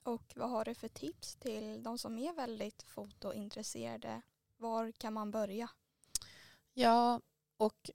och 0.02 0.32
vad 0.36 0.50
har 0.50 0.64
du 0.64 0.74
för 0.74 0.88
tips 0.88 1.36
till 1.36 1.82
de 1.82 1.98
som 1.98 2.18
är 2.18 2.32
väldigt 2.32 2.82
fotointresserade? 2.82 4.22
Var 4.56 4.92
kan 4.92 5.12
man 5.12 5.30
börja? 5.30 5.70
Ja, 6.72 7.20
och 7.56 7.90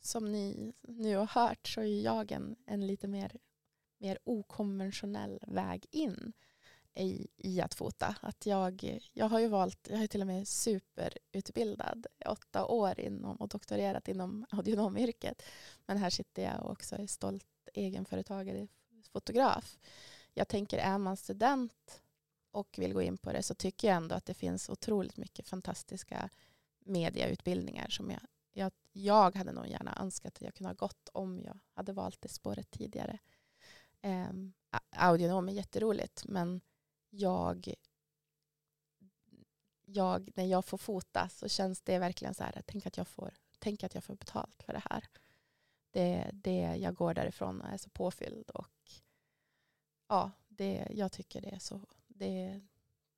som 0.00 0.32
ni 0.32 0.72
nu 0.82 1.16
har 1.16 1.26
hört 1.26 1.68
så 1.68 1.80
är 1.80 2.02
jag 2.02 2.32
en, 2.32 2.56
en 2.66 2.86
lite 2.86 3.08
mer, 3.08 3.38
mer 3.98 4.18
okonventionell 4.24 5.38
väg 5.46 5.86
in 5.90 6.32
i, 6.94 7.28
i 7.36 7.60
att 7.60 7.74
fota. 7.74 8.16
Att 8.22 8.46
jag, 8.46 9.00
jag 9.12 9.28
har 9.28 9.40
ju 9.40 9.48
valt, 9.48 9.88
jag 9.90 10.02
är 10.02 10.06
till 10.06 10.20
och 10.20 10.26
med 10.26 10.48
superutbildad, 10.48 12.06
åtta 12.26 12.66
år 12.66 13.00
inom 13.00 13.36
och 13.36 13.48
doktorerat 13.48 14.08
inom 14.08 14.46
audionomyrket. 14.50 15.42
Men 15.86 15.96
här 15.96 16.10
sitter 16.10 16.42
jag 16.42 16.62
och 16.62 16.70
också 16.70 16.96
är 16.96 17.06
stolt 17.06 17.46
egenföretagare, 17.74 18.68
fotograf. 19.16 19.78
Jag 20.34 20.48
tänker, 20.48 20.78
är 20.78 20.98
man 20.98 21.16
student 21.16 22.02
och 22.50 22.74
vill 22.78 22.92
gå 22.92 23.02
in 23.02 23.18
på 23.18 23.32
det 23.32 23.42
så 23.42 23.54
tycker 23.54 23.88
jag 23.88 23.96
ändå 23.96 24.14
att 24.14 24.26
det 24.26 24.34
finns 24.34 24.68
otroligt 24.68 25.16
mycket 25.16 25.48
fantastiska 25.48 26.30
mediautbildningar 26.84 27.88
som 27.88 28.10
jag 28.10 28.20
jag, 28.56 28.72
jag 28.92 29.36
hade 29.36 29.52
nog 29.52 29.66
gärna 29.66 29.98
önskat 30.00 30.34
att 30.36 30.42
jag 30.42 30.54
kunde 30.54 30.68
ha 30.68 30.74
gått 30.74 31.08
om 31.12 31.40
jag 31.40 31.58
hade 31.74 31.92
valt 31.92 32.20
det 32.20 32.28
spåret 32.28 32.70
tidigare. 32.70 33.18
Um, 34.02 34.52
audionom 34.90 35.48
är 35.48 35.52
jätteroligt 35.52 36.24
men 36.24 36.60
jag, 37.10 37.74
jag, 39.84 40.30
när 40.34 40.44
jag 40.44 40.64
får 40.64 40.78
fota 40.78 41.28
så 41.28 41.48
känns 41.48 41.82
det 41.82 41.98
verkligen 41.98 42.34
så 42.34 42.44
här, 42.44 42.62
tänk 42.66 42.86
att 42.86 42.96
jag 42.96 43.08
får, 43.08 43.34
tänk 43.58 43.84
att 43.84 43.94
jag 43.94 44.04
får 44.04 44.14
betalt 44.14 44.62
för 44.62 44.72
det 44.72 44.82
här. 44.90 45.04
Det, 45.90 46.30
det, 46.32 46.76
jag 46.76 46.94
går 46.94 47.14
därifrån 47.14 47.60
och 47.60 47.68
är 47.68 47.76
så 47.76 47.90
påfylld 47.90 48.50
och 48.50 48.90
ja, 50.08 50.30
det, 50.48 50.86
jag 50.90 51.12
tycker 51.12 51.40
det 51.40 51.54
är 51.54 51.58
så, 51.58 51.80
det, 52.06 52.60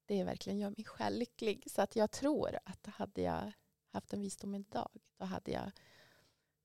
det 0.06 0.24
verkligen 0.24 0.58
gör 0.58 0.70
mig 0.70 0.84
själv 0.84 1.18
lycklig. 1.18 1.64
Så 1.70 1.82
att 1.82 1.96
jag 1.96 2.10
tror 2.10 2.58
att 2.64 2.86
hade 2.86 3.22
jag 3.22 3.52
haft 3.88 4.12
en 4.12 4.20
visdom 4.20 4.54
idag, 4.54 4.90
då 5.16 5.24
hade 5.24 5.50
jag 5.50 5.70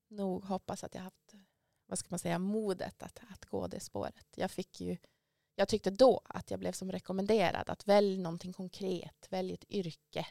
nog 0.07 0.43
hoppats 0.43 0.83
att 0.83 0.95
jag 0.95 1.01
haft 1.01 1.35
vad 1.85 1.99
ska 1.99 2.07
man 2.09 2.19
säga, 2.19 2.39
modet 2.39 3.03
att, 3.03 3.19
att 3.29 3.45
gå 3.45 3.67
det 3.67 3.79
spåret. 3.79 4.27
Jag, 4.35 4.51
fick 4.51 4.81
ju, 4.81 4.97
jag 5.55 5.67
tyckte 5.67 5.89
då 5.89 6.21
att 6.25 6.51
jag 6.51 6.59
blev 6.59 6.71
som 6.71 6.91
rekommenderad 6.91 7.69
att 7.69 7.87
välj 7.87 8.17
någonting 8.17 8.53
konkret, 8.53 9.27
välj 9.29 9.53
ett 9.53 9.71
yrke. 9.71 10.27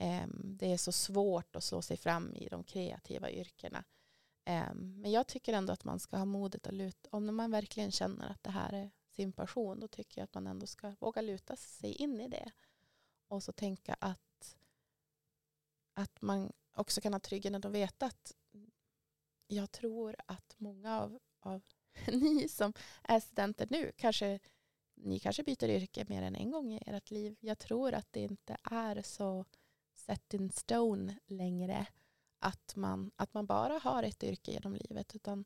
Um, 0.00 0.56
det 0.58 0.72
är 0.72 0.76
så 0.76 0.92
svårt 0.92 1.56
att 1.56 1.64
slå 1.64 1.82
sig 1.82 1.96
fram 1.96 2.34
i 2.34 2.48
de 2.48 2.64
kreativa 2.64 3.30
yrkena. 3.30 3.84
Um, 4.46 5.00
men 5.00 5.10
jag 5.10 5.26
tycker 5.26 5.52
ändå 5.52 5.72
att 5.72 5.84
man 5.84 6.00
ska 6.00 6.16
ha 6.16 6.24
modet 6.24 6.66
att 6.66 6.74
luta, 6.74 7.08
om 7.12 7.36
man 7.36 7.50
verkligen 7.50 7.92
känner 7.92 8.30
att 8.30 8.42
det 8.42 8.50
här 8.50 8.72
är 8.72 8.90
sin 9.16 9.32
passion, 9.32 9.80
då 9.80 9.88
tycker 9.88 10.20
jag 10.20 10.24
att 10.24 10.34
man 10.34 10.46
ändå 10.46 10.66
ska 10.66 10.94
våga 11.00 11.22
luta 11.22 11.56
sig 11.56 11.92
in 11.92 12.20
i 12.20 12.28
det. 12.28 12.52
Och 13.28 13.42
så 13.42 13.52
tänka 13.52 13.96
att 14.00 14.56
att 15.94 16.22
man 16.22 16.52
också 16.72 17.00
kan 17.00 17.12
ha 17.12 17.20
tryggheten 17.20 17.54
att 17.54 17.72
veta 17.72 18.06
att 18.06 18.36
jag 19.46 19.72
tror 19.72 20.16
att 20.26 20.54
många 20.58 21.00
av, 21.00 21.18
av 21.40 21.62
ni 22.06 22.48
som 22.48 22.72
är 23.02 23.20
studenter 23.20 23.66
nu 23.70 23.92
kanske 23.96 24.38
ni 24.94 25.18
kanske 25.18 25.42
byter 25.42 25.68
yrke 25.68 26.04
mer 26.08 26.22
än 26.22 26.36
en 26.36 26.50
gång 26.50 26.72
i 26.72 26.82
ert 26.86 27.10
liv. 27.10 27.36
Jag 27.40 27.58
tror 27.58 27.94
att 27.94 28.12
det 28.12 28.20
inte 28.20 28.56
är 28.62 29.02
så 29.02 29.44
set 29.94 30.34
in 30.34 30.50
stone 30.50 31.18
längre 31.26 31.86
att 32.38 32.76
man, 32.76 33.10
att 33.16 33.34
man 33.34 33.46
bara 33.46 33.78
har 33.78 34.02
ett 34.02 34.24
yrke 34.24 34.52
genom 34.52 34.74
livet. 34.74 35.14
Utan 35.14 35.44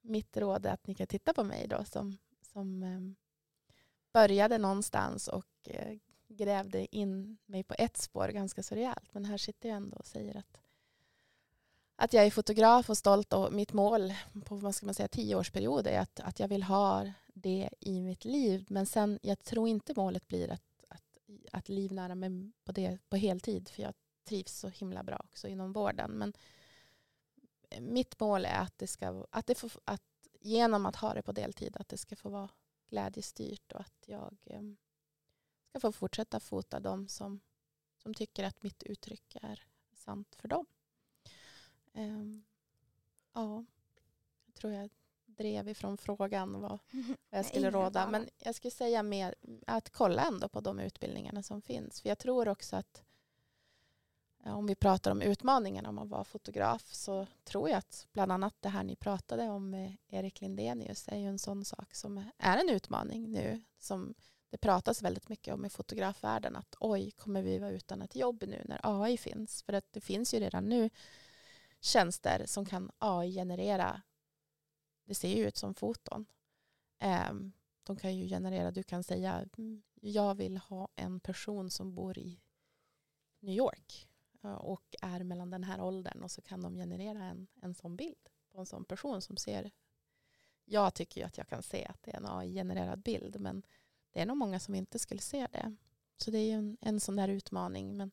mitt 0.00 0.36
råd 0.36 0.66
är 0.66 0.72
att 0.72 0.86
ni 0.86 0.94
kan 0.94 1.06
titta 1.06 1.34
på 1.34 1.44
mig 1.44 1.68
då 1.68 1.84
som, 1.84 2.18
som 2.52 2.82
ehm, 2.82 3.14
började 4.12 4.58
någonstans 4.58 5.28
och 5.28 5.46
eh, 5.64 5.98
grävde 6.28 6.96
in 6.96 7.38
mig 7.46 7.62
på 7.62 7.74
ett 7.78 7.96
spår 7.96 8.28
ganska 8.28 8.62
så 8.62 8.74
rejält. 8.74 9.14
Men 9.14 9.24
här 9.24 9.36
sitter 9.36 9.68
jag 9.68 9.76
ändå 9.76 9.96
och 9.96 10.06
säger 10.06 10.36
att, 10.36 10.60
att 11.96 12.12
jag 12.12 12.26
är 12.26 12.30
fotograf 12.30 12.90
och 12.90 12.98
stolt 12.98 13.32
och 13.32 13.52
mitt 13.52 13.72
mål 13.72 14.14
på 14.44 14.54
vad 14.56 14.74
ska 14.74 14.86
man 14.86 14.94
säga, 14.94 15.08
tioårsperiod 15.08 15.86
är 15.86 16.00
att, 16.00 16.20
att 16.20 16.40
jag 16.40 16.48
vill 16.48 16.62
ha 16.62 17.12
det 17.26 17.68
i 17.80 18.00
mitt 18.00 18.24
liv. 18.24 18.66
Men 18.68 18.86
sen, 18.86 19.18
jag 19.22 19.44
tror 19.44 19.68
inte 19.68 19.92
målet 19.96 20.28
blir 20.28 20.50
att, 20.50 20.84
att, 20.88 21.20
att 21.52 21.68
livnära 21.68 22.14
mig 22.14 22.50
på 22.64 22.72
det 22.72 22.98
på 23.08 23.16
heltid. 23.16 23.68
För 23.68 23.82
jag 23.82 23.94
trivs 24.24 24.52
så 24.52 24.68
himla 24.68 25.02
bra 25.02 25.20
också 25.24 25.48
inom 25.48 25.72
vården. 25.72 26.10
Men 26.10 26.32
mitt 27.80 28.20
mål 28.20 28.44
är 28.44 28.58
att 28.58 28.78
det 28.78 28.86
ska, 28.86 29.26
att 29.30 29.46
det 29.46 29.54
får, 29.54 29.70
att 29.84 30.02
genom 30.42 30.86
att 30.86 30.96
ha 30.96 31.14
det 31.14 31.22
på 31.22 31.32
deltid, 31.32 31.76
att 31.76 31.88
det 31.88 31.98
ska 31.98 32.16
få 32.16 32.28
vara 32.28 32.50
glädjestyrt 32.88 33.72
och 33.72 33.80
att 33.80 34.04
jag 34.06 34.36
ehm, 34.46 34.76
ska 35.68 35.80
få 35.80 35.92
fortsätta 35.92 36.40
fota 36.40 36.80
dem 36.80 37.08
som, 37.08 37.40
som 37.96 38.14
tycker 38.14 38.44
att 38.44 38.62
mitt 38.62 38.82
uttryck 38.82 39.36
är 39.42 39.66
sant 39.94 40.34
för 40.34 40.48
dem. 40.48 40.66
Um, 41.92 42.44
ja, 43.32 43.64
jag 44.46 44.54
tror 44.54 44.72
jag 44.72 44.90
drev 45.26 45.68
ifrån 45.68 45.98
frågan 45.98 46.60
vad, 46.60 46.78
vad 47.30 47.38
jag 47.38 47.46
skulle 47.46 47.70
råda. 47.70 48.10
Men 48.10 48.28
jag 48.38 48.54
skulle 48.54 48.70
säga 48.70 49.02
mer 49.02 49.34
att 49.66 49.90
kolla 49.90 50.22
ändå 50.22 50.48
på 50.48 50.60
de 50.60 50.78
utbildningarna 50.80 51.42
som 51.42 51.62
finns. 51.62 52.00
För 52.00 52.08
jag 52.08 52.18
tror 52.18 52.48
också 52.48 52.76
att 52.76 53.02
Eh, 54.46 54.58
om 54.58 54.66
vi 54.66 54.74
pratar 54.74 55.10
om 55.10 55.22
utmaningarna 55.22 55.88
om 55.88 55.98
att 55.98 56.08
vara 56.08 56.24
fotograf 56.24 56.94
så 56.94 57.26
tror 57.44 57.68
jag 57.68 57.78
att 57.78 58.06
bland 58.12 58.32
annat 58.32 58.54
det 58.60 58.68
här 58.68 58.84
ni 58.84 58.96
pratade 58.96 59.48
om 59.48 59.70
med 59.70 59.96
Erik 60.08 60.40
Lindenius 60.40 61.08
är 61.08 61.18
ju 61.18 61.26
en 61.26 61.38
sån 61.38 61.64
sak 61.64 61.94
som 61.94 62.30
är 62.38 62.58
en 62.58 62.68
utmaning 62.68 63.30
nu 63.30 63.62
som 63.78 64.14
det 64.50 64.58
pratas 64.58 65.02
väldigt 65.02 65.28
mycket 65.28 65.54
om 65.54 65.64
i 65.64 65.70
fotografvärlden 65.70 66.56
att 66.56 66.74
oj, 66.80 67.10
kommer 67.10 67.42
vi 67.42 67.58
vara 67.58 67.70
utan 67.70 68.02
ett 68.02 68.16
jobb 68.16 68.44
nu 68.46 68.62
när 68.64 68.80
AI 68.82 69.16
finns? 69.16 69.62
För 69.62 69.72
att 69.72 69.92
det 69.92 70.00
finns 70.00 70.34
ju 70.34 70.40
redan 70.40 70.68
nu 70.68 70.90
tjänster 71.80 72.42
som 72.46 72.66
kan 72.66 72.90
AI-generera, 72.98 74.02
det 75.04 75.14
ser 75.14 75.36
ju 75.36 75.48
ut 75.48 75.56
som 75.56 75.74
foton. 75.74 76.26
Ehm, 76.98 77.52
de 77.82 77.96
kan 77.96 78.16
ju 78.16 78.28
generera, 78.28 78.70
du 78.70 78.82
kan 78.82 79.04
säga 79.04 79.48
mm, 79.58 79.82
jag 80.00 80.34
vill 80.34 80.56
ha 80.56 80.88
en 80.96 81.20
person 81.20 81.70
som 81.70 81.94
bor 81.94 82.18
i 82.18 82.40
New 83.40 83.54
York 83.54 84.08
Eh, 84.44 84.54
och 84.54 84.94
är 85.02 85.24
mellan 85.24 85.50
den 85.50 85.64
här 85.64 85.80
åldern 85.80 86.22
och 86.22 86.30
så 86.30 86.42
kan 86.42 86.62
de 86.62 86.74
generera 86.74 87.24
en, 87.24 87.46
en 87.62 87.74
sån 87.74 87.96
bild 87.96 88.28
på 88.52 88.60
en 88.60 88.66
sån 88.66 88.84
person 88.84 89.22
som 89.22 89.36
ser 89.36 89.70
jag 90.64 90.94
tycker 90.94 91.20
ju 91.20 91.26
att 91.26 91.38
jag 91.38 91.48
kan 91.48 91.62
se 91.62 91.84
att 91.84 92.02
det 92.02 92.10
är 92.10 92.16
en 92.16 92.26
AI-genererad 92.26 93.02
bild 93.02 93.40
men 93.40 93.62
det 94.10 94.20
är 94.20 94.26
nog 94.26 94.36
många 94.36 94.60
som 94.60 94.74
inte 94.74 94.98
skulle 94.98 95.20
se 95.20 95.46
det. 95.52 95.76
Så 96.16 96.30
det 96.30 96.38
är 96.38 96.44
ju 96.44 96.52
en, 96.52 96.76
en 96.80 97.00
sån 97.00 97.16
där 97.16 97.28
utmaning. 97.28 97.96
Men 97.96 98.10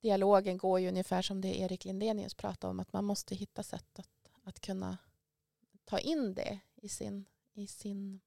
dialogen 0.00 0.58
går 0.58 0.80
ju 0.80 0.88
ungefär 0.88 1.22
som 1.22 1.40
det 1.40 1.60
Erik 1.60 1.84
Lindenius 1.84 2.34
pratade 2.34 2.70
om 2.70 2.80
att 2.80 2.92
man 2.92 3.04
måste 3.04 3.34
hitta 3.34 3.62
sätt 3.62 3.98
att, 3.98 4.30
att 4.42 4.60
kunna 4.60 4.98
ta 5.84 5.98
in 5.98 6.34
det 6.34 6.60
i 6.74 6.88
sin, 6.88 7.24
i 7.52 7.66
sin, 7.66 8.20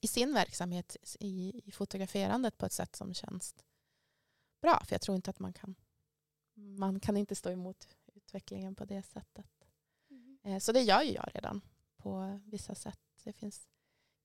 i 0.00 0.06
sin 0.06 0.34
verksamhet 0.34 0.96
i, 1.20 1.62
i 1.64 1.72
fotograferandet 1.72 2.58
på 2.58 2.66
ett 2.66 2.72
sätt 2.72 2.96
som 2.96 3.14
känns 3.14 3.54
bra. 4.60 4.82
För 4.84 4.94
jag 4.94 5.00
tror 5.00 5.16
inte 5.16 5.30
att 5.30 5.38
man 5.38 5.52
kan 5.52 5.74
man 6.56 7.00
kan 7.00 7.16
inte 7.16 7.34
stå 7.34 7.50
emot 7.50 7.88
utvecklingen 8.14 8.74
på 8.74 8.84
det 8.84 9.02
sättet. 9.02 9.46
Mm. 10.10 10.60
Så 10.60 10.72
det 10.72 10.80
gör 10.80 11.02
ju 11.02 11.12
jag 11.12 11.30
redan 11.34 11.60
på 11.96 12.40
vissa 12.44 12.74
sätt. 12.74 13.00
Det 13.24 13.32
finns 13.32 13.68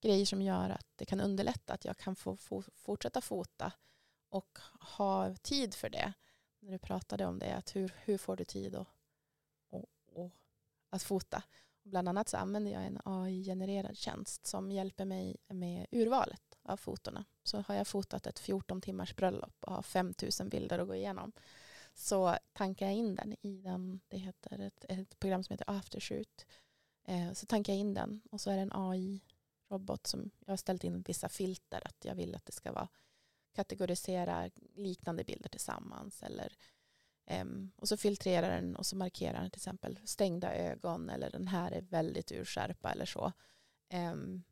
grejer 0.00 0.26
som 0.26 0.42
gör 0.42 0.70
att 0.70 0.86
det 0.96 1.04
kan 1.04 1.20
underlätta 1.20 1.72
att 1.72 1.84
jag 1.84 1.96
kan 1.96 2.16
få, 2.16 2.36
få 2.36 2.62
fortsätta 2.74 3.20
fota 3.20 3.72
och 4.28 4.58
ha 4.80 5.36
tid 5.36 5.74
för 5.74 5.90
det. 5.90 6.12
När 6.60 6.72
du 6.72 6.78
pratade 6.78 7.26
om 7.26 7.38
det, 7.38 7.54
att 7.54 7.76
hur, 7.76 7.94
hur 8.04 8.18
får 8.18 8.36
du 8.36 8.44
tid 8.44 8.74
att, 8.74 8.88
och, 9.68 9.86
och, 10.06 10.30
att 10.90 11.02
fota? 11.02 11.42
Bland 11.82 12.08
annat 12.08 12.28
så 12.28 12.36
använder 12.36 12.72
jag 12.72 12.86
en 12.86 13.00
AI-genererad 13.04 13.96
tjänst 13.96 14.46
som 14.46 14.70
hjälper 14.70 15.04
mig 15.04 15.36
med 15.48 15.86
urvalet 15.90 16.51
av 16.62 16.76
fotona. 16.76 17.24
Så 17.42 17.60
har 17.60 17.74
jag 17.74 17.86
fotat 17.86 18.26
ett 18.26 18.38
14 18.38 18.80
timmars 18.80 19.16
bröllop 19.16 19.64
och 19.64 19.74
har 19.74 19.82
5000 19.82 20.48
bilder 20.48 20.78
att 20.78 20.88
gå 20.88 20.94
igenom 20.94 21.32
så 21.94 22.36
tankar 22.52 22.86
jag 22.86 22.94
in 22.94 23.14
den 23.14 23.32
i 23.40 23.60
den, 23.62 24.00
det 24.08 24.18
heter 24.18 24.58
ett, 24.58 24.84
ett 24.88 25.18
program 25.18 25.44
som 25.44 25.54
heter 25.54 25.70
Aftershoot. 25.70 26.46
Eh, 27.04 27.32
så 27.32 27.46
tankar 27.46 27.72
jag 27.72 27.80
in 27.80 27.94
den 27.94 28.20
och 28.30 28.40
så 28.40 28.50
är 28.50 28.56
det 28.56 28.62
en 28.62 28.72
AI-robot 28.72 30.06
som 30.06 30.30
jag 30.46 30.52
har 30.52 30.56
ställt 30.56 30.84
in 30.84 31.02
vissa 31.02 31.28
filter 31.28 31.82
att 31.84 32.04
jag 32.04 32.14
vill 32.14 32.34
att 32.34 32.46
det 32.46 32.52
ska 32.52 32.72
vara 32.72 32.88
kategorisera 33.54 34.50
liknande 34.74 35.24
bilder 35.24 35.48
tillsammans 35.48 36.22
eller 36.22 36.56
Um, 37.40 37.72
och 37.76 37.88
så 37.88 37.96
filtrerar 37.96 38.50
den 38.50 38.76
och 38.76 38.86
så 38.86 38.96
markerar 38.96 39.40
den 39.40 39.50
till 39.50 39.58
exempel 39.58 39.98
stängda 40.04 40.54
ögon 40.54 41.10
eller 41.10 41.30
den 41.30 41.48
här 41.48 41.72
är 41.72 41.80
väldigt 41.80 42.32
urskärpa 42.32 42.92
eller 42.92 43.06
så. 43.06 43.32
Um, 43.92 44.42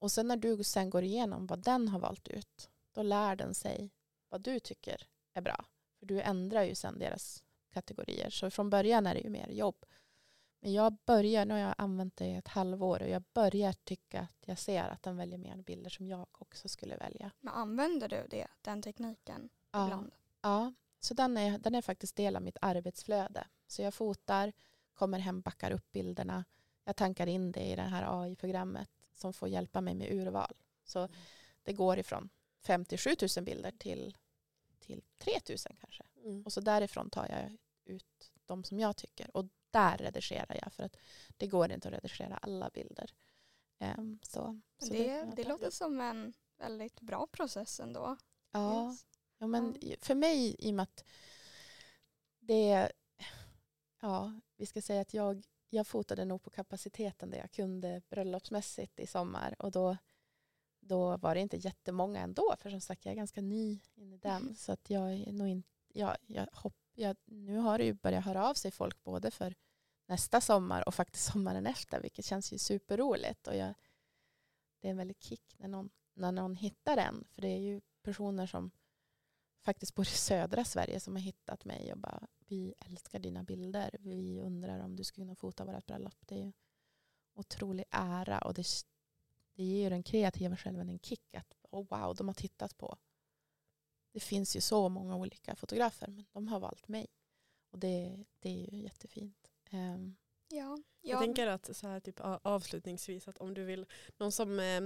och 0.00 0.12
sen 0.12 0.28
när 0.28 0.36
du 0.36 0.64
sen 0.64 0.90
går 0.90 1.02
igenom 1.02 1.46
vad 1.46 1.58
den 1.58 1.88
har 1.88 1.98
valt 1.98 2.28
ut, 2.28 2.70
då 2.92 3.02
lär 3.02 3.36
den 3.36 3.54
sig 3.54 3.90
vad 4.28 4.40
du 4.40 4.60
tycker 4.60 5.06
är 5.34 5.40
bra. 5.40 5.64
För 5.98 6.06
du 6.06 6.20
ändrar 6.20 6.62
ju 6.62 6.74
sen 6.74 6.98
deras 6.98 7.42
kategorier. 7.72 8.30
Så 8.30 8.50
från 8.50 8.70
början 8.70 9.06
är 9.06 9.14
det 9.14 9.20
ju 9.20 9.30
mer 9.30 9.48
jobb. 9.48 9.84
Men 10.60 10.72
jag 10.72 10.96
börjar, 11.06 11.44
nu 11.44 11.54
har 11.54 11.60
jag 11.60 11.74
använt 11.78 12.16
det 12.16 12.26
i 12.26 12.34
ett 12.34 12.48
halvår 12.48 13.02
och 13.02 13.08
jag 13.08 13.22
börjar 13.34 13.72
tycka 13.72 14.20
att 14.20 14.48
jag 14.48 14.58
ser 14.58 14.88
att 14.88 15.02
den 15.02 15.16
väljer 15.16 15.38
mer 15.38 15.56
bilder 15.56 15.90
som 15.90 16.08
jag 16.08 16.26
också 16.32 16.68
skulle 16.68 16.96
välja. 16.96 17.30
Men 17.40 17.54
använder 17.54 18.08
du 18.08 18.26
det, 18.30 18.46
den 18.62 18.82
tekniken 18.82 19.48
ja. 19.70 19.84
ibland? 19.84 20.14
Ja, 20.42 20.72
så 21.00 21.14
den 21.14 21.36
är, 21.36 21.58
den 21.58 21.74
är 21.74 21.82
faktiskt 21.82 22.16
del 22.16 22.36
av 22.36 22.42
mitt 22.42 22.56
arbetsflöde. 22.60 23.46
Så 23.66 23.82
jag 23.82 23.94
fotar, 23.94 24.52
kommer 24.94 25.18
hem, 25.18 25.40
backar 25.40 25.70
upp 25.70 25.92
bilderna. 25.92 26.44
Jag 26.84 26.96
tankar 26.96 27.26
in 27.26 27.52
det 27.52 27.60
i 27.60 27.76
det 27.76 27.82
här 27.82 28.22
AI-programmet 28.22 28.90
som 29.20 29.32
får 29.32 29.48
hjälpa 29.48 29.80
mig 29.80 29.94
med 29.94 30.12
urval. 30.12 30.54
Så 30.84 30.98
mm. 30.98 31.10
det 31.62 31.72
går 31.72 31.98
ifrån 31.98 32.30
57 32.60 33.10
000 33.36 33.44
bilder 33.44 33.72
till 33.78 34.16
till 34.80 35.02
3000 35.18 35.76
kanske. 35.80 36.04
Mm. 36.24 36.42
Och 36.42 36.52
så 36.52 36.60
därifrån 36.60 37.10
tar 37.10 37.28
jag 37.28 37.56
ut 37.84 38.32
de 38.46 38.64
som 38.64 38.78
jag 38.78 38.96
tycker. 38.96 39.36
Och 39.36 39.44
där 39.70 39.96
redigerar 39.96 40.58
jag 40.62 40.72
för 40.72 40.84
att 40.84 40.96
det 41.36 41.46
går 41.46 41.72
inte 41.72 41.88
att 41.88 41.94
redigera 41.94 42.36
alla 42.36 42.70
bilder. 42.70 43.14
Um, 43.78 44.18
så, 44.22 44.60
så 44.78 44.92
det, 44.92 45.06
det, 45.06 45.32
det 45.36 45.44
låter 45.44 45.70
som 45.70 46.00
en 46.00 46.32
väldigt 46.58 47.00
bra 47.00 47.26
process 47.26 47.80
ändå. 47.80 48.16
Ja, 48.50 48.90
yes. 48.90 49.06
ja 49.38 49.46
men 49.46 49.76
ja. 49.80 49.96
för 50.00 50.14
mig 50.14 50.56
i 50.58 50.70
och 50.70 50.74
med 50.74 50.82
att 50.82 51.04
det 52.38 52.92
ja, 54.00 54.40
vi 54.56 54.66
ska 54.66 54.82
säga 54.82 55.00
att 55.00 55.14
jag, 55.14 55.44
jag 55.70 55.86
fotade 55.86 56.24
nog 56.24 56.42
på 56.42 56.50
kapaciteten 56.50 57.30
där 57.30 57.38
jag 57.38 57.50
kunde 57.50 58.02
bröllopsmässigt 58.08 59.00
i 59.00 59.06
sommar 59.06 59.54
och 59.58 59.70
då 59.70 59.96
då 60.80 61.16
var 61.16 61.34
det 61.34 61.40
inte 61.40 61.56
jättemånga 61.56 62.20
ändå. 62.20 62.54
För 62.58 62.70
som 62.70 62.80
sagt, 62.80 63.04
jag 63.04 63.12
är 63.12 63.16
ganska 63.16 63.40
ny 63.40 63.80
in 63.94 64.12
i 64.12 64.18
den. 64.18 64.42
Mm. 64.42 64.54
Så 64.54 64.72
att 64.72 64.90
jag 64.90 65.12
är 65.12 65.32
nog 65.32 65.48
inte, 65.48 65.68
jag, 65.92 66.16
jag 66.26 66.46
hopp, 66.52 66.76
jag, 66.94 67.16
nu 67.24 67.56
har 67.56 67.78
det 67.78 67.84
ju 67.84 67.92
börjat 67.92 68.24
höra 68.24 68.48
av 68.48 68.54
sig 68.54 68.70
folk 68.70 69.04
både 69.04 69.30
för 69.30 69.54
nästa 70.06 70.40
sommar 70.40 70.88
och 70.88 70.94
faktiskt 70.94 71.32
sommaren 71.32 71.66
efter, 71.66 72.00
vilket 72.00 72.24
känns 72.24 72.52
ju 72.52 72.58
superroligt. 72.58 73.46
Och 73.46 73.56
jag, 73.56 73.74
det 74.80 74.88
är 74.88 74.90
en 74.90 74.96
väldigt 74.96 75.22
kick 75.22 75.54
när 75.58 75.68
någon, 75.68 75.90
när 76.14 76.32
någon 76.32 76.56
hittar 76.56 76.96
en, 76.96 77.24
för 77.30 77.42
det 77.42 77.48
är 77.48 77.58
ju 77.58 77.80
personer 78.02 78.46
som 78.46 78.70
faktiskt 79.60 79.94
bor 79.94 80.06
i 80.06 80.10
södra 80.10 80.64
Sverige 80.64 81.00
som 81.00 81.14
har 81.16 81.22
hittat 81.22 81.64
mig 81.64 81.92
och 81.92 81.98
bara 81.98 82.26
vi 82.50 82.74
älskar 82.78 83.18
dina 83.18 83.42
bilder. 83.42 83.96
Vi 84.00 84.40
undrar 84.40 84.78
om 84.80 84.96
du 84.96 85.04
skulle 85.04 85.24
kunna 85.24 85.34
fota 85.34 85.64
vårt 85.64 85.86
bröllop. 85.86 86.14
Det 86.20 86.34
är 86.34 86.44
ju 86.44 86.52
otrolig 87.34 87.84
ära 87.90 88.38
och 88.38 88.54
det, 88.54 88.66
det 89.54 89.64
ger 89.64 89.82
ju 89.82 89.90
den 89.90 90.02
kreativa 90.02 90.56
själven 90.56 90.88
en 90.88 90.98
kick. 90.98 91.34
Att 91.34 91.54
oh 91.70 91.86
wow, 91.88 92.14
de 92.14 92.28
har 92.28 92.34
tittat 92.34 92.78
på. 92.78 92.98
Det 94.12 94.20
finns 94.20 94.56
ju 94.56 94.60
så 94.60 94.88
många 94.88 95.16
olika 95.16 95.56
fotografer 95.56 96.08
men 96.08 96.24
de 96.32 96.48
har 96.48 96.60
valt 96.60 96.88
mig. 96.88 97.06
Och 97.70 97.78
det, 97.78 98.24
det 98.40 98.48
är 98.48 98.74
ju 98.74 98.82
jättefint. 98.82 99.50
Um, 99.72 100.16
ja, 100.48 100.56
ja. 100.56 101.10
Jag 101.10 101.20
tänker 101.20 101.46
att 101.46 101.76
så 101.76 101.88
här, 101.88 102.00
typ, 102.00 102.20
avslutningsvis 102.20 103.28
att 103.28 103.38
om 103.38 103.54
du 103.54 103.64
vill, 103.64 103.86
någon 104.16 104.32
som 104.32 104.60
eh, 104.60 104.80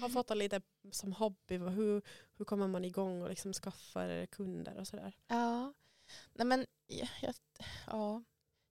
har 0.00 0.08
fått 0.08 0.28
det 0.28 0.34
lite 0.34 0.62
som 0.90 1.12
hobby, 1.12 1.58
hur, 1.58 2.02
hur 2.36 2.44
kommer 2.44 2.68
man 2.68 2.84
igång 2.84 3.22
och 3.22 3.28
liksom 3.28 3.52
skaffar 3.52 4.26
kunder 4.26 4.76
och 4.76 4.88
sådär? 4.88 5.16
Ja, 5.26 5.72
Nej, 6.32 6.46
men, 6.46 6.66
jag, 7.20 7.34
ja, 7.86 8.22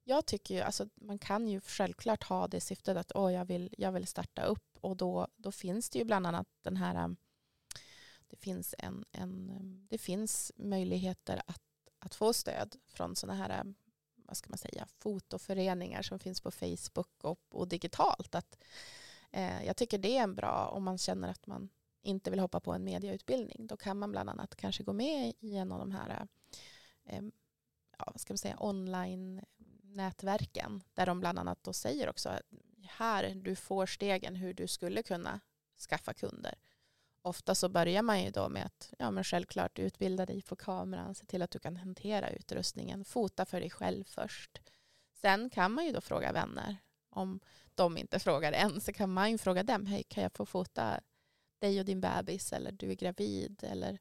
jag 0.04 0.26
tycker 0.26 0.56
ju, 0.56 0.62
alltså, 0.62 0.90
man 0.96 1.20
kan 1.20 1.48
ju 1.48 1.62
självklart 1.62 2.24
ha 2.24 2.48
det 2.48 2.62
syftet 2.62 2.98
att 2.98 3.12
oh, 3.12 3.34
jag, 3.34 3.46
vill, 3.46 3.76
jag 3.78 3.92
vill 3.92 4.08
starta 4.08 4.44
upp 4.44 4.78
och 4.82 4.98
då, 4.98 5.28
då 5.36 5.52
finns 5.52 5.90
det 5.90 6.00
ju 6.00 6.06
bland 6.06 6.28
annat 6.28 6.48
den 6.62 6.78
här 6.78 7.06
um, 7.06 7.18
det 8.28 8.38
finns, 8.38 8.76
en, 8.78 9.06
en, 9.12 9.50
um, 9.50 9.88
det 9.90 9.98
finns 9.98 10.52
möjligheter 10.56 11.42
att, 11.48 11.62
att 12.00 12.16
få 12.16 12.34
stöd 12.34 12.76
från 12.88 13.16
sådana 13.16 13.40
här 13.40 13.62
um, 13.62 13.76
vad 14.30 14.38
ska 14.38 14.50
man 14.50 14.58
säga, 14.58 14.88
fotoföreningar 15.00 16.02
som 16.02 16.20
finns 16.20 16.42
på 16.42 16.52
Facebook 16.52 17.24
och, 17.24 17.40
och 17.50 17.68
digitalt. 17.68 18.36
Att, 18.36 18.58
eh, 19.32 19.66
jag 19.66 19.78
tycker 19.78 19.98
det 19.98 20.18
är 20.18 20.24
en 20.24 20.36
bra 20.36 20.68
om 20.68 20.84
man 20.84 20.98
känner 20.98 21.30
att 21.30 21.48
man 21.48 21.70
inte 22.02 22.32
vill 22.32 22.40
hoppa 22.40 22.60
på 22.60 22.74
en 22.74 22.84
mediautbildning. 22.84 23.68
Då 23.68 23.78
kan 23.78 24.00
man 24.00 24.12
bland 24.12 24.30
annat 24.30 24.56
kanske 24.56 24.84
gå 24.84 24.94
med 24.94 25.34
i 25.40 25.56
en 25.56 25.72
av 25.72 25.80
de 25.80 25.92
här 25.92 26.28
eh, 27.06 27.22
ja, 28.00 28.06
vad 28.12 28.22
ska 28.22 28.34
man 28.34 28.38
säga, 28.38 28.58
online 28.60 29.42
nätverken 29.82 30.84
där 30.94 31.06
de 31.06 31.20
bland 31.20 31.40
annat 31.40 31.64
då 31.64 31.74
säger 31.74 32.10
också 32.10 32.30
att 32.30 32.42
här 32.88 33.36
du 33.36 33.56
får 33.56 33.86
stegen 33.86 34.36
hur 34.36 34.54
du 34.54 34.68
skulle 34.68 35.04
kunna 35.04 35.40
skaffa 35.90 36.14
kunder. 36.14 36.56
Ofta 37.22 37.56
så 37.56 37.70
börjar 37.70 38.02
man 38.02 38.24
ju 38.24 38.32
då 38.32 38.50
med 38.50 38.66
att 38.66 38.94
ja, 39.00 39.12
men 39.12 39.24
självklart 39.24 39.80
utbilda 39.80 40.26
dig 40.26 40.42
på 40.42 40.56
kameran, 40.56 41.16
se 41.16 41.26
till 41.26 41.42
att 41.42 41.52
du 41.52 41.60
kan 41.60 41.78
hantera 41.78 42.30
utrustningen, 42.30 43.06
fota 43.06 43.46
för 43.46 43.60
dig 43.60 43.70
själv 43.70 44.04
först. 44.04 44.62
Sen 45.14 45.50
kan 45.50 45.72
man 45.72 45.86
ju 45.86 45.92
då 45.92 46.02
fråga 46.02 46.32
vänner. 46.32 46.78
Om 47.10 47.40
de 47.76 47.98
inte 47.98 48.20
frågar 48.20 48.52
än 48.52 48.82
så 48.82 48.94
kan 48.94 49.14
man 49.14 49.32
ju 49.32 49.38
fråga 49.38 49.64
dem, 49.64 49.86
hej 49.86 50.04
kan 50.04 50.24
jag 50.24 50.34
få 50.34 50.46
fota 50.46 51.00
dig 51.60 51.80
och 51.80 51.86
din 51.86 52.02
bebis 52.02 52.54
eller 52.54 52.72
du 52.72 52.92
är 52.92 52.96
gravid 52.96 53.64
eller 53.64 54.00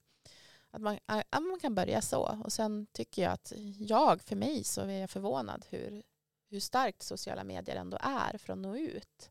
att 0.70 0.82
man, 0.82 0.98
att 1.06 1.42
man 1.42 1.58
kan 1.60 1.74
börja 1.74 2.02
så. 2.02 2.40
Och 2.44 2.52
sen 2.52 2.86
tycker 2.92 3.22
jag 3.22 3.32
att 3.32 3.52
jag, 3.78 4.22
för 4.22 4.36
mig 4.36 4.64
så 4.64 4.80
är 4.80 5.00
jag 5.00 5.10
förvånad 5.10 5.66
hur, 5.70 6.02
hur 6.50 6.60
starkt 6.60 7.02
sociala 7.02 7.44
medier 7.44 7.76
ändå 7.76 7.98
är 8.00 8.38
för 8.38 8.52
att 8.52 8.58
nå 8.58 8.76
ut. 8.76 9.30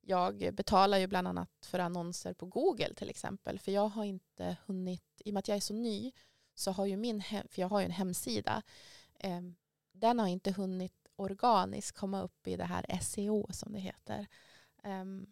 Jag 0.00 0.54
betalar 0.54 0.98
ju 0.98 1.06
bland 1.06 1.28
annat 1.28 1.50
för 1.66 1.78
annonser 1.78 2.34
på 2.34 2.46
Google 2.46 2.94
till 2.94 3.10
exempel. 3.10 3.58
För 3.58 3.72
jag 3.72 3.88
har 3.88 4.04
inte 4.04 4.56
hunnit, 4.66 5.22
i 5.24 5.30
och 5.30 5.34
med 5.34 5.38
att 5.38 5.48
jag 5.48 5.56
är 5.56 5.60
så 5.60 5.74
ny, 5.74 6.12
så 6.54 6.70
har 6.70 6.86
ju 6.86 6.96
min, 6.96 7.22
för 7.22 7.60
jag 7.60 7.68
har 7.68 7.80
ju 7.80 7.84
en 7.84 7.90
hemsida, 7.90 8.62
eh, 9.20 9.40
den 9.92 10.18
har 10.18 10.26
inte 10.26 10.52
hunnit 10.52 11.08
organiskt 11.16 11.98
komma 11.98 12.22
upp 12.22 12.46
i 12.46 12.56
det 12.56 12.64
här 12.64 12.98
SEO 13.02 13.46
som 13.50 13.72
det 13.72 13.78
heter. 13.78 14.26
Um, 14.84 15.26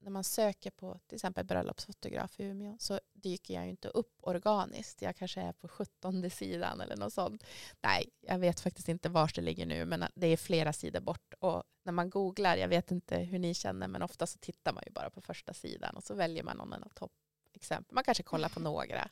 när 0.00 0.10
man 0.10 0.24
söker 0.24 0.70
på 0.70 1.00
till 1.06 1.14
exempel 1.14 1.44
bröllopsfotograf 1.44 2.40
i 2.40 2.44
Umeå 2.44 2.76
så 2.78 3.00
dyker 3.12 3.54
jag 3.54 3.64
ju 3.64 3.70
inte 3.70 3.88
upp 3.88 4.18
organiskt. 4.20 5.02
Jag 5.02 5.16
kanske 5.16 5.40
är 5.40 5.52
på 5.52 5.68
17 5.68 6.30
sidan 6.30 6.80
eller 6.80 6.96
något 6.96 7.12
sånt. 7.12 7.44
Nej, 7.80 8.08
jag 8.20 8.38
vet 8.38 8.60
faktiskt 8.60 8.88
inte 8.88 9.08
var 9.08 9.30
det 9.34 9.40
ligger 9.40 9.66
nu 9.66 9.84
men 9.84 10.04
det 10.14 10.26
är 10.26 10.36
flera 10.36 10.72
sidor 10.72 11.00
bort. 11.00 11.34
Och 11.38 11.62
när 11.82 11.92
man 11.92 12.10
googlar, 12.10 12.56
jag 12.56 12.68
vet 12.68 12.90
inte 12.90 13.18
hur 13.18 13.38
ni 13.38 13.54
känner 13.54 13.88
men 13.88 14.02
ofta 14.02 14.26
så 14.26 14.38
tittar 14.38 14.72
man 14.72 14.82
ju 14.86 14.92
bara 14.92 15.10
på 15.10 15.20
första 15.20 15.54
sidan 15.54 15.96
och 15.96 16.04
så 16.04 16.14
väljer 16.14 16.42
man 16.42 16.56
någon 16.56 16.72
av 16.72 16.88
toppexempel. 16.94 17.94
Man 17.94 18.04
kanske 18.04 18.22
kollar 18.22 18.48
på 18.48 18.60
några. 18.60 19.10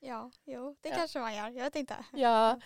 Ja, 0.00 0.30
jo, 0.44 0.76
det 0.80 0.88
ja. 0.88 0.94
kanske 0.94 1.18
man 1.18 1.34
gör. 1.34 1.50
Jag 1.50 1.64
vet 1.64 1.76
inte. 1.76 2.04
Ja, 2.12 2.60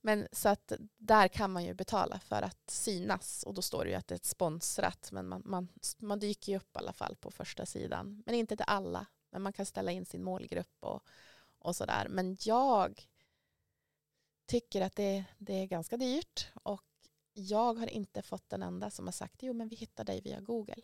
men 0.00 0.28
så 0.32 0.48
att 0.48 0.72
där 0.96 1.28
kan 1.28 1.52
man 1.52 1.64
ju 1.64 1.74
betala 1.74 2.18
för 2.18 2.42
att 2.42 2.70
synas 2.70 3.42
och 3.42 3.54
då 3.54 3.62
står 3.62 3.84
det 3.84 3.90
ju 3.90 3.96
att 3.96 4.08
det 4.08 4.14
är 4.14 4.28
sponsrat 4.28 5.12
men 5.12 5.28
man, 5.28 5.42
man, 5.44 5.68
man 5.98 6.18
dyker 6.18 6.52
ju 6.52 6.58
upp 6.58 6.76
i 6.76 6.78
alla 6.78 6.92
fall 6.92 7.16
på 7.16 7.30
första 7.30 7.66
sidan. 7.66 8.22
Men 8.26 8.34
inte 8.34 8.56
till 8.56 8.66
alla, 8.68 9.06
men 9.30 9.42
man 9.42 9.52
kan 9.52 9.66
ställa 9.66 9.92
in 9.92 10.06
sin 10.06 10.24
målgrupp 10.24 10.76
och, 10.80 11.02
och 11.58 11.76
sådär. 11.76 12.06
Men 12.10 12.36
jag 12.40 13.08
tycker 14.46 14.80
att 14.80 14.96
det, 14.96 15.24
det 15.38 15.54
är 15.54 15.66
ganska 15.66 15.96
dyrt 15.96 16.52
och 16.62 16.84
jag 17.32 17.74
har 17.74 17.86
inte 17.86 18.22
fått 18.22 18.52
en 18.52 18.62
enda 18.62 18.90
som 18.90 19.06
har 19.06 19.12
sagt 19.12 19.42
jo 19.42 19.52
men 19.52 19.68
vi 19.68 19.76
hittar 19.76 20.04
dig 20.04 20.20
via 20.20 20.40
Google. 20.40 20.82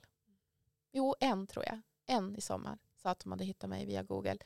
Jo, 0.93 1.15
en 1.21 1.47
tror 1.47 1.65
jag. 1.65 1.81
En 2.07 2.37
i 2.37 2.41
sommar 2.41 2.79
sa 2.97 3.11
att 3.11 3.21
de 3.21 3.33
hade 3.33 3.45
hittat 3.45 3.71
mig 3.71 3.87
via 3.87 4.03
Google. 4.03 4.39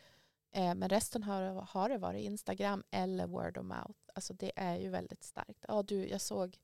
Eh, 0.52 0.74
men 0.74 0.88
resten 0.88 1.22
har, 1.22 1.42
har 1.42 1.88
det 1.88 1.98
varit 1.98 2.24
Instagram 2.24 2.84
eller 2.90 3.26
word 3.26 3.58
of 3.58 3.64
mouth. 3.64 4.00
Alltså 4.14 4.34
det 4.34 4.52
är 4.56 4.76
ju 4.76 4.88
väldigt 4.88 5.24
starkt. 5.24 5.64
Ja, 5.68 5.82
du, 5.82 6.08
jag 6.08 6.20
såg 6.20 6.58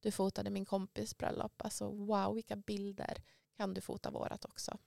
du 0.00 0.10
fotade 0.10 0.50
min 0.50 0.64
kompis 0.64 1.18
bröllop. 1.18 1.62
Alltså 1.62 1.90
wow, 1.90 2.34
vilka 2.34 2.56
bilder. 2.56 3.22
Kan 3.56 3.74
du 3.74 3.80
fota 3.80 4.10
vårat 4.10 4.44
också? 4.44 4.78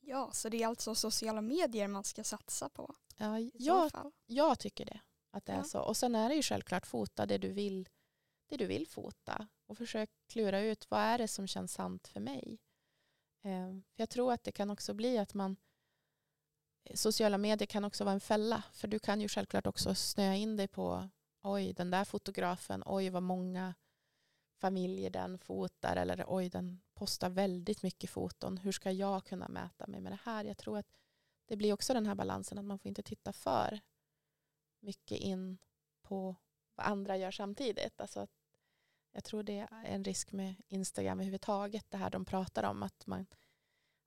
Ja, 0.00 0.30
så 0.32 0.48
det 0.48 0.62
är 0.62 0.66
alltså 0.66 0.94
sociala 0.94 1.40
medier 1.40 1.88
man 1.88 2.04
ska 2.04 2.24
satsa 2.24 2.68
på? 2.68 2.94
Ja, 3.16 3.38
jag, 3.54 3.90
jag 4.26 4.58
tycker 4.58 4.84
det. 4.84 5.00
Att 5.30 5.46
det 5.46 5.52
ja. 5.52 5.58
är 5.58 5.62
så. 5.62 5.80
Och 5.80 5.96
sen 5.96 6.14
är 6.14 6.28
det 6.28 6.34
ju 6.34 6.42
självklart 6.42 6.86
fota 6.86 7.26
det 7.26 7.38
du 7.38 7.52
vill 7.52 7.88
det 8.48 8.56
du 8.56 8.66
vill 8.66 8.88
fota 8.88 9.48
och 9.66 9.78
försök 9.78 10.10
klura 10.26 10.60
ut 10.60 10.90
vad 10.90 11.00
är 11.00 11.18
det 11.18 11.28
som 11.28 11.46
känns 11.46 11.72
sant 11.72 12.08
för 12.08 12.20
mig. 12.20 12.58
Eh, 13.42 13.70
för 13.94 14.02
jag 14.02 14.10
tror 14.10 14.32
att 14.32 14.44
det 14.44 14.52
kan 14.52 14.70
också 14.70 14.94
bli 14.94 15.18
att 15.18 15.34
man 15.34 15.56
sociala 16.94 17.38
medier 17.38 17.66
kan 17.66 17.84
också 17.84 18.04
vara 18.04 18.14
en 18.14 18.20
fälla. 18.20 18.62
För 18.72 18.88
du 18.88 18.98
kan 18.98 19.20
ju 19.20 19.28
självklart 19.28 19.66
också 19.66 19.94
snöa 19.94 20.34
in 20.34 20.56
dig 20.56 20.68
på 20.68 21.08
oj, 21.42 21.72
den 21.72 21.90
där 21.90 22.04
fotografen, 22.04 22.82
oj 22.86 23.10
vad 23.10 23.22
många 23.22 23.74
familjer 24.60 25.10
den 25.10 25.38
fotar 25.38 25.96
eller 25.96 26.24
oj, 26.28 26.48
den 26.48 26.80
postar 26.94 27.30
väldigt 27.30 27.82
mycket 27.82 28.10
foton. 28.10 28.58
Hur 28.58 28.72
ska 28.72 28.90
jag 28.90 29.24
kunna 29.24 29.48
mäta 29.48 29.86
mig 29.86 30.00
med 30.00 30.12
det 30.12 30.18
här? 30.24 30.44
Jag 30.44 30.58
tror 30.58 30.78
att 30.78 30.92
det 31.46 31.56
blir 31.56 31.72
också 31.72 31.94
den 31.94 32.06
här 32.06 32.14
balansen 32.14 32.58
att 32.58 32.64
man 32.64 32.78
får 32.78 32.88
inte 32.88 33.02
titta 33.02 33.32
för 33.32 33.80
mycket 34.80 35.18
in 35.18 35.58
på 36.02 36.36
vad 36.74 36.86
andra 36.86 37.16
gör 37.16 37.30
samtidigt. 37.30 38.00
Alltså 38.00 38.20
att 38.20 38.30
jag 39.12 39.24
tror 39.24 39.42
det 39.42 39.58
är 39.70 39.84
en 39.84 40.04
risk 40.04 40.32
med 40.32 40.54
Instagram 40.68 41.18
överhuvudtaget, 41.18 41.86
det 41.88 41.96
här 41.96 42.10
de 42.10 42.24
pratar 42.24 42.62
om, 42.62 42.82
att 42.82 43.06
man 43.06 43.26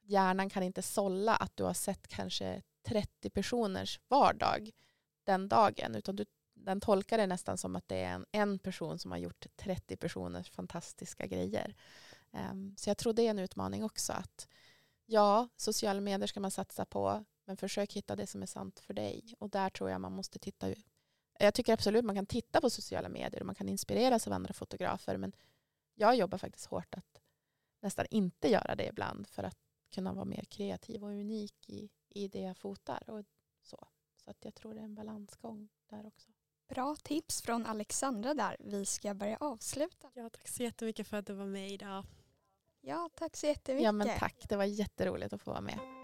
hjärnan 0.03 0.49
kan 0.49 0.63
inte 0.63 0.81
sålla 0.81 1.35
att 1.35 1.57
du 1.57 1.63
har 1.63 1.73
sett 1.73 2.07
kanske 2.07 2.61
30 2.83 3.29
personers 3.29 3.99
vardag 4.07 4.71
den 5.23 5.47
dagen, 5.47 5.95
utan 5.95 6.15
du, 6.15 6.25
den 6.53 6.81
tolkar 6.81 7.17
det 7.17 7.27
nästan 7.27 7.57
som 7.57 7.75
att 7.75 7.87
det 7.87 7.97
är 7.97 8.13
en, 8.13 8.25
en 8.31 8.59
person 8.59 8.99
som 8.99 9.11
har 9.11 9.17
gjort 9.17 9.45
30 9.55 9.97
personers 9.97 10.49
fantastiska 10.49 11.27
grejer. 11.27 11.75
Um, 12.31 12.75
så 12.77 12.89
jag 12.89 12.97
tror 12.97 13.13
det 13.13 13.27
är 13.27 13.29
en 13.29 13.39
utmaning 13.39 13.83
också. 13.83 14.13
att 14.13 14.47
Ja, 15.05 15.49
sociala 15.57 16.01
medier 16.01 16.27
ska 16.27 16.39
man 16.39 16.51
satsa 16.51 16.85
på, 16.85 17.25
men 17.45 17.57
försök 17.57 17.93
hitta 17.93 18.15
det 18.15 18.27
som 18.27 18.41
är 18.41 18.45
sant 18.45 18.79
för 18.79 18.93
dig. 18.93 19.35
Och 19.39 19.49
där 19.49 19.69
tror 19.69 19.89
jag 19.89 20.01
man 20.01 20.11
måste 20.11 20.39
titta. 20.39 20.73
Jag 21.39 21.53
tycker 21.53 21.73
absolut 21.73 22.05
man 22.05 22.15
kan 22.15 22.25
titta 22.25 22.61
på 22.61 22.69
sociala 22.69 23.09
medier 23.09 23.39
och 23.39 23.45
man 23.45 23.55
kan 23.55 23.69
inspireras 23.69 24.27
av 24.27 24.33
andra 24.33 24.53
fotografer, 24.53 25.17
men 25.17 25.35
jag 25.95 26.15
jobbar 26.15 26.37
faktiskt 26.37 26.65
hårt 26.65 26.95
att 26.95 27.21
nästan 27.81 28.05
inte 28.09 28.47
göra 28.47 28.75
det 28.75 28.87
ibland 28.87 29.27
för 29.27 29.43
att 29.43 29.57
kunna 29.93 30.13
vara 30.13 30.25
mer 30.25 30.43
kreativ 30.43 31.03
och 31.03 31.09
unik 31.09 31.69
i, 31.69 31.89
i 32.09 32.27
det 32.27 32.41
jag 32.41 32.57
fotar. 32.57 33.09
Och 33.09 33.25
så 33.61 33.87
så 34.23 34.31
att 34.31 34.45
jag 34.45 34.55
tror 34.55 34.73
det 34.73 34.79
är 34.79 34.83
en 34.83 34.95
balansgång 34.95 35.69
där 35.89 36.05
också. 36.07 36.29
Bra 36.67 36.95
tips 36.95 37.41
från 37.41 37.65
Alexandra 37.65 38.33
där. 38.33 38.57
Vi 38.59 38.85
ska 38.85 39.13
börja 39.13 39.37
avsluta. 39.37 40.11
Ja, 40.13 40.29
tack 40.29 40.47
så 40.47 40.63
jättemycket 40.63 41.07
för 41.07 41.17
att 41.17 41.25
du 41.25 41.33
var 41.33 41.45
med 41.45 41.71
idag. 41.71 42.05
Ja, 42.81 43.09
tack 43.15 43.37
så 43.37 43.45
jättemycket. 43.45 43.85
Ja, 43.85 43.91
men 43.91 44.19
tack. 44.19 44.45
Det 44.49 44.55
var 44.55 44.63
jätteroligt 44.63 45.33
att 45.33 45.41
få 45.41 45.51
vara 45.51 45.61
med. 45.61 46.02